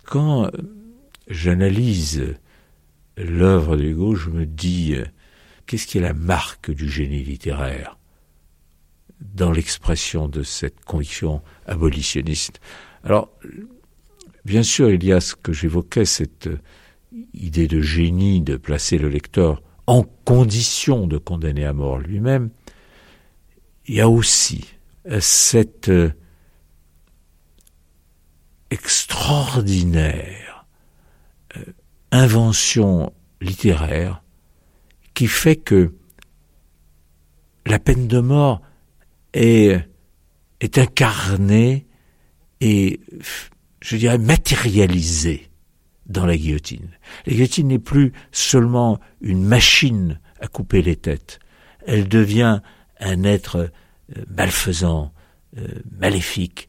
Quand 0.03 0.51
j'analyse 1.27 2.35
l'œuvre 3.17 3.77
d'Hugo, 3.77 4.15
je 4.15 4.29
me 4.29 4.45
dis, 4.45 4.95
euh, 4.95 5.05
qu'est-ce 5.65 5.87
qui 5.87 5.97
est 5.97 6.01
la 6.01 6.13
marque 6.13 6.71
du 6.71 6.89
génie 6.89 7.23
littéraire 7.23 7.97
dans 9.19 9.51
l'expression 9.51 10.27
de 10.27 10.43
cette 10.43 10.83
conviction 10.83 11.41
abolitionniste? 11.65 12.59
Alors, 13.03 13.31
bien 14.43 14.63
sûr, 14.63 14.89
il 14.91 15.03
y 15.03 15.13
a 15.13 15.21
ce 15.21 15.35
que 15.35 15.53
j'évoquais, 15.53 16.05
cette 16.05 16.49
idée 17.33 17.67
de 17.67 17.81
génie 17.81 18.41
de 18.41 18.57
placer 18.57 18.97
le 18.97 19.09
lecteur 19.09 19.61
en 19.87 20.03
condition 20.03 21.07
de 21.07 21.17
condamner 21.17 21.65
à 21.65 21.73
mort 21.73 21.99
lui-même. 21.99 22.49
Il 23.85 23.95
y 23.95 24.01
a 24.01 24.09
aussi 24.09 24.65
cette 25.19 25.91
extraordinaire 28.71 30.65
euh, 31.55 31.63
invention 32.11 33.13
littéraire 33.41 34.23
qui 35.13 35.27
fait 35.27 35.55
que 35.55 35.93
la 37.65 37.79
peine 37.79 38.07
de 38.07 38.19
mort 38.19 38.61
est, 39.33 39.87
incarnée 40.77 41.85
et, 42.61 42.99
je 43.81 43.97
dirais, 43.97 44.17
matérialisée 44.17 45.49
dans 46.07 46.25
la 46.25 46.37
guillotine. 46.37 46.89
La 47.25 47.33
guillotine 47.33 47.67
n'est 47.67 47.79
plus 47.79 48.13
seulement 48.31 48.99
une 49.21 49.43
machine 49.43 50.19
à 50.39 50.47
couper 50.47 50.81
les 50.81 50.95
têtes, 50.95 51.39
elle 51.85 52.07
devient 52.07 52.61
un 52.99 53.23
être 53.23 53.71
euh, 54.15 54.23
malfaisant, 54.29 55.13
euh, 55.57 55.67
maléfique, 55.99 56.67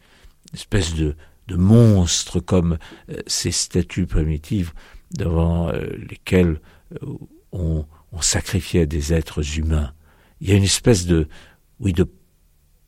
espèce 0.54 0.94
de, 0.94 1.16
monstres 1.48 2.40
comme 2.40 2.76
euh, 3.08 3.22
ces 3.26 3.52
statues 3.52 4.06
primitives 4.06 4.72
devant 5.12 5.68
euh, 5.68 5.86
lesquelles 6.08 6.60
euh, 7.02 7.14
on, 7.52 7.86
sacrifiait 8.20 8.86
des 8.86 9.12
êtres 9.12 9.58
humains. 9.58 9.92
Il 10.40 10.48
y 10.48 10.52
a 10.52 10.56
une 10.56 10.62
espèce 10.62 11.04
de, 11.04 11.28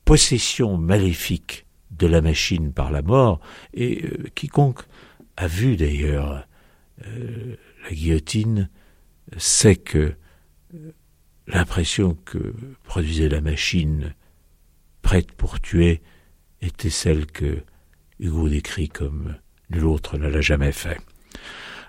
possession 0.07 0.79
maléfique 0.79 1.67
de 1.91 2.07
la 2.07 2.23
machine 2.23 2.73
par 2.73 2.91
la 2.91 3.03
mort, 3.03 3.41
et 3.75 4.11
quiconque 4.35 4.85
a 5.37 5.47
vu 5.47 5.77
d'ailleurs 5.77 6.47
la 7.05 7.91
guillotine 7.91 8.71
sait 9.37 9.77
que 9.77 10.15
l'impression 11.47 12.17
que 12.25 12.55
produisait 12.85 13.29
la 13.29 13.43
machine 13.43 14.15
prête 15.03 15.33
pour 15.33 15.61
tuer 15.61 16.03
était 16.61 16.91
celle 16.91 17.27
que 17.27 17.63
Hugo 18.21 18.49
décrit 18.49 18.89
comme 18.89 19.37
nul 19.71 19.85
autre 19.85 20.19
ne 20.19 20.29
l'a 20.29 20.41
jamais 20.41 20.73
fait. 20.73 20.99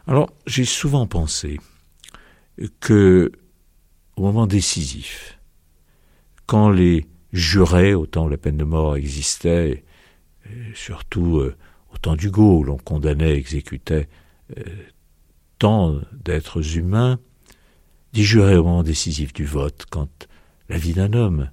Alors, 0.10 0.34
j'ai 0.48 0.66
souvent 0.66 1.06
pensé 1.06 1.60
que, 2.80 3.32
au 4.16 4.24
moment 4.24 4.48
décisif, 4.48 5.38
quand 6.48 6.72
les 6.72 7.06
jurés, 7.32 7.94
autant 7.94 8.28
la 8.28 8.38
peine 8.38 8.58
de 8.58 8.64
mort 8.64 8.96
existait, 8.96 9.84
surtout 10.74 11.38
euh, 11.38 11.56
au 11.94 11.98
temps 12.00 12.16
d'Hugo, 12.16 12.58
où 12.58 12.64
l'on 12.64 12.78
condamnait, 12.78 13.36
exécutait 13.36 14.10
euh, 14.58 14.64
tant 15.60 16.02
d'êtres 16.12 16.76
humains, 16.76 17.20
d'y 18.12 18.24
jurer 18.24 18.58
au 18.58 18.64
moment 18.64 18.82
décisif 18.82 19.32
du 19.32 19.46
vote, 19.46 19.86
quand 19.92 20.28
la 20.70 20.80
vie 20.80 20.94
d'un 20.94 21.14
homme, 21.14 21.52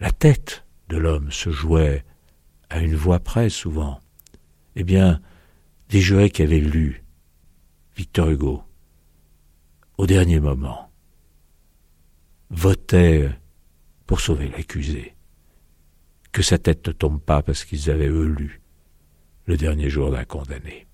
la 0.00 0.10
tête 0.10 0.64
de 0.88 0.96
l'homme 0.96 1.30
se 1.30 1.50
jouait 1.50 2.02
à 2.70 2.80
une 2.80 2.96
voix 2.96 3.18
près 3.18 3.50
souvent, 3.50 4.00
eh 4.74 4.84
bien, 4.84 5.20
des 5.90 6.00
jurés 6.00 6.30
qui 6.30 6.40
avaient 6.40 6.60
lu 6.60 7.03
Victor 7.96 8.30
Hugo, 8.30 8.62
au 9.98 10.06
dernier 10.06 10.40
moment, 10.40 10.90
votaient 12.50 13.30
pour 14.06 14.20
sauver 14.20 14.48
l'accusé, 14.48 15.14
que 16.32 16.42
sa 16.42 16.58
tête 16.58 16.86
ne 16.88 16.92
tombe 16.92 17.20
pas 17.20 17.42
parce 17.42 17.64
qu'ils 17.64 17.90
avaient 17.90 18.08
eux 18.08 18.26
lu 18.26 18.60
le 19.46 19.56
dernier 19.56 19.88
jour 19.88 20.10
d'un 20.10 20.24
condamné. 20.24 20.86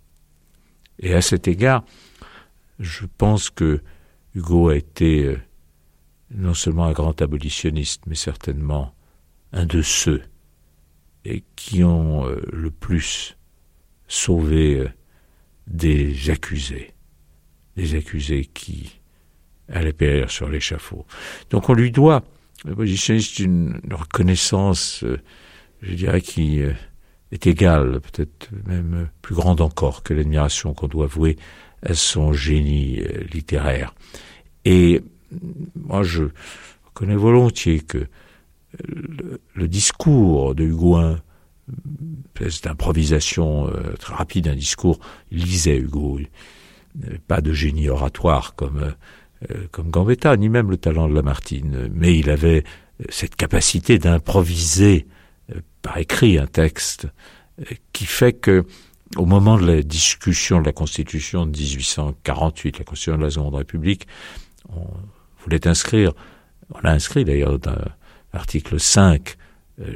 Et 0.98 1.14
à 1.14 1.22
cet 1.22 1.48
égard, 1.48 1.84
je 2.78 3.06
pense 3.06 3.50
que 3.50 3.82
Hugo 4.34 4.68
a 4.68 4.76
été 4.76 5.24
euh, 5.24 5.40
non 6.30 6.54
seulement 6.54 6.84
un 6.84 6.92
grand 6.92 7.20
abolitionniste, 7.22 8.02
mais 8.06 8.14
certainement 8.14 8.94
un 9.52 9.66
de 9.66 9.82
ceux 9.82 10.22
qui 11.56 11.84
ont 11.84 12.26
euh, 12.26 12.40
le 12.52 12.70
plus 12.70 13.36
sauvé 14.08 14.78
euh, 14.78 14.88
des 15.70 16.30
accusés, 16.30 16.92
des 17.76 17.94
accusés 17.94 18.44
qui 18.44 19.00
allaient 19.68 19.92
périr 19.92 20.30
sur 20.30 20.48
l'échafaud. 20.48 21.06
Donc 21.50 21.68
on 21.68 21.74
lui 21.74 21.90
doit, 21.90 22.22
l'abolitionniste, 22.64 23.38
une 23.38 23.80
reconnaissance, 23.90 25.04
euh, 25.04 25.18
je 25.80 25.94
dirais, 25.94 26.20
qui 26.20 26.60
est 27.32 27.46
égale, 27.46 28.00
peut-être 28.00 28.50
même 28.66 29.08
plus 29.22 29.34
grande 29.34 29.60
encore 29.60 30.02
que 30.02 30.12
l'admiration 30.12 30.74
qu'on 30.74 30.88
doit 30.88 31.06
vouer 31.06 31.36
à 31.82 31.94
son 31.94 32.32
génie 32.32 33.00
littéraire. 33.32 33.94
Et 34.64 35.02
moi, 35.74 36.02
je 36.02 36.24
reconnais 36.86 37.16
volontiers 37.16 37.80
que 37.80 38.06
le, 39.54 39.68
discours 39.68 40.54
de 40.54 40.64
Hugo 40.64 40.98
I, 41.70 42.10
espèce 42.34 42.62
d'improvisation 42.62 43.68
euh, 43.68 43.94
très 43.98 44.14
rapide, 44.14 44.48
un 44.48 44.54
discours, 44.54 44.98
il 45.30 45.44
lisait 45.44 45.76
Hugo, 45.76 46.20
pas 47.28 47.40
de 47.40 47.52
génie 47.52 47.88
oratoire 47.88 48.54
comme 48.54 48.94
euh, 49.50 49.66
comme 49.70 49.90
Gambetta, 49.90 50.36
ni 50.36 50.48
même 50.48 50.70
le 50.70 50.76
talent 50.76 51.08
de 51.08 51.14
Lamartine, 51.14 51.88
mais 51.94 52.18
il 52.18 52.28
avait 52.28 52.64
cette 53.08 53.36
capacité 53.36 53.98
d'improviser 53.98 55.06
euh, 55.50 55.60
par 55.82 55.96
écrit 55.98 56.38
un 56.38 56.46
texte 56.46 57.06
qui 57.92 58.06
fait 58.06 58.32
que 58.32 58.64
au 59.16 59.26
moment 59.26 59.58
de 59.58 59.66
la 59.66 59.82
discussion 59.82 60.60
de 60.60 60.66
la 60.66 60.72
Constitution 60.72 61.46
de 61.46 61.58
1848, 61.58 62.78
la 62.78 62.84
Constitution 62.84 63.18
de 63.18 63.24
la 63.24 63.30
Seconde 63.30 63.54
République, 63.54 64.06
on 64.74 64.86
voulait 65.42 65.66
inscrire, 65.66 66.12
on 66.74 66.80
l'a 66.82 66.92
inscrit 66.92 67.24
d'ailleurs 67.24 67.58
article 68.32 68.78
5, 68.78 69.30
euh, 69.30 69.39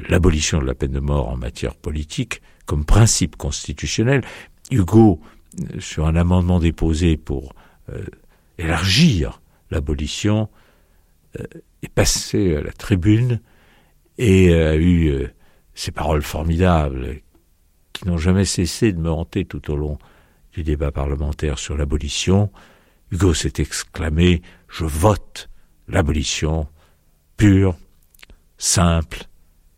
l'abolition 0.09 0.61
de 0.61 0.67
la 0.67 0.75
peine 0.75 0.93
de 0.93 1.01
mort 1.01 1.29
en 1.29 1.37
matière 1.37 1.75
politique 1.75 2.43
comme 2.67 2.85
principe 2.85 3.37
constitutionnel. 3.37 4.23
Hugo, 4.71 5.21
euh, 5.61 5.81
sur 5.81 6.07
un 6.07 6.17
amendement 6.17 6.59
déposé 6.59 7.17
pour 7.17 7.55
euh, 7.91 8.05
élargir 8.59 9.41
l'abolition, 9.71 10.49
est 11.83 11.89
passé 11.93 12.55
à 12.55 12.63
la 12.63 12.71
tribune 12.71 13.41
et 14.19 14.55
a 14.55 14.77
eu 14.77 15.27
ces 15.75 15.91
paroles 15.91 16.23
formidables 16.23 17.23
qui 17.93 18.07
n'ont 18.07 18.19
jamais 18.19 18.45
cessé 18.45 18.93
de 18.93 19.01
me 19.01 19.11
hanter 19.11 19.45
tout 19.45 19.73
au 19.73 19.77
long 19.77 19.99
du 20.53 20.63
débat 20.63 20.93
parlementaire 20.93 21.59
sur 21.59 21.77
l'abolition. 21.77 22.53
Hugo 23.11 23.35
s'est 23.35 23.55
exclamé 23.59 24.43
Je 24.69 24.85
vote 24.85 25.51
l'abolition 25.89 26.69
pure, 27.37 27.77
simple 28.57 29.25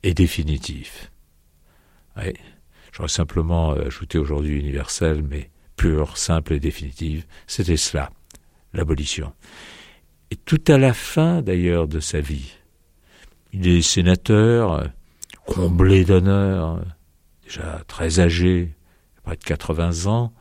et 0.03 0.15
définitif. 0.15 1.11
J'aurais 2.93 3.09
simplement 3.09 3.73
ajouté 3.73 4.19
aujourd'hui 4.19 4.59
universel, 4.59 5.23
mais 5.23 5.51
pure, 5.77 6.17
simple 6.17 6.55
et 6.55 6.61
définitive. 6.61 7.27
C'était 7.47 7.77
cela, 7.77 8.11
l'abolition. 8.73 9.33
Et 10.31 10.37
tout 10.37 10.63
à 10.67 10.79
la 10.79 10.95
fin, 10.95 11.43
d'ailleurs, 11.43 11.89
de 11.89 12.01
sa 12.01 12.21
vie, 12.21 12.55
il 13.53 13.69
est 13.69 13.83
sénateur, 13.83 14.91
comblé 15.47 16.05
d'honneur, 16.05 16.83
déjà 17.45 17.83
très 17.87 18.21
âgé, 18.21 18.75
près 19.23 19.37
de 19.37 19.45
80 19.45 20.07
ans. 20.07 20.33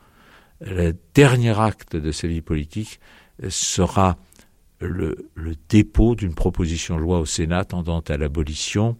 Le 0.60 0.94
dernier 1.14 1.58
acte 1.58 1.96
de 1.96 2.10
sa 2.10 2.26
vie 2.26 2.40
politique 2.40 3.00
sera 3.48 4.16
le, 4.80 5.28
dépôt 5.68 6.14
d'une 6.14 6.34
proposition 6.34 6.96
de 6.96 7.00
loi 7.00 7.20
au 7.20 7.26
Sénat 7.26 7.64
tendant 7.64 8.00
à 8.00 8.16
l'abolition. 8.16 8.96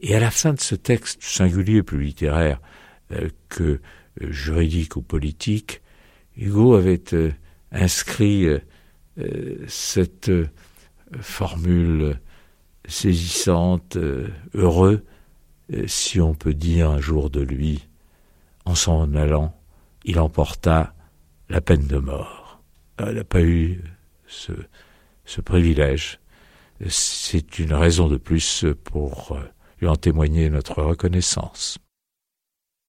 Et 0.00 0.14
à 0.14 0.20
la 0.20 0.30
fin 0.30 0.54
de 0.54 0.60
ce 0.60 0.74
texte 0.74 1.22
singulier, 1.22 1.82
plus 1.82 2.02
littéraire 2.02 2.60
euh, 3.12 3.28
que 3.48 3.80
euh, 4.22 4.32
juridique 4.32 4.96
ou 4.96 5.02
politique, 5.02 5.82
Hugo 6.36 6.74
avait 6.74 7.02
euh, 7.12 7.32
inscrit 7.70 8.48
cette 9.68 10.30
formule 11.20 12.18
saisissante, 12.88 13.96
heureux, 14.54 15.04
si 15.86 16.20
on 16.20 16.34
peut 16.34 16.54
dire 16.54 16.90
un 16.90 17.00
jour 17.00 17.30
de 17.30 17.40
lui, 17.40 17.86
en 18.64 18.74
s'en 18.74 19.14
allant, 19.14 19.54
il 20.04 20.18
emporta 20.18 20.94
la 21.48 21.60
peine 21.60 21.86
de 21.86 21.98
mort. 21.98 22.62
Il 22.98 23.12
n'a 23.12 23.24
pas 23.24 23.42
eu 23.42 23.82
ce, 24.26 24.52
ce 25.26 25.40
privilège. 25.40 26.18
C'est 26.88 27.58
une 27.58 27.74
raison 27.74 28.08
de 28.08 28.16
plus 28.16 28.64
pour 28.84 29.38
lui 29.80 29.88
en 29.88 29.96
témoigner 29.96 30.50
notre 30.50 30.82
reconnaissance. 30.82 31.78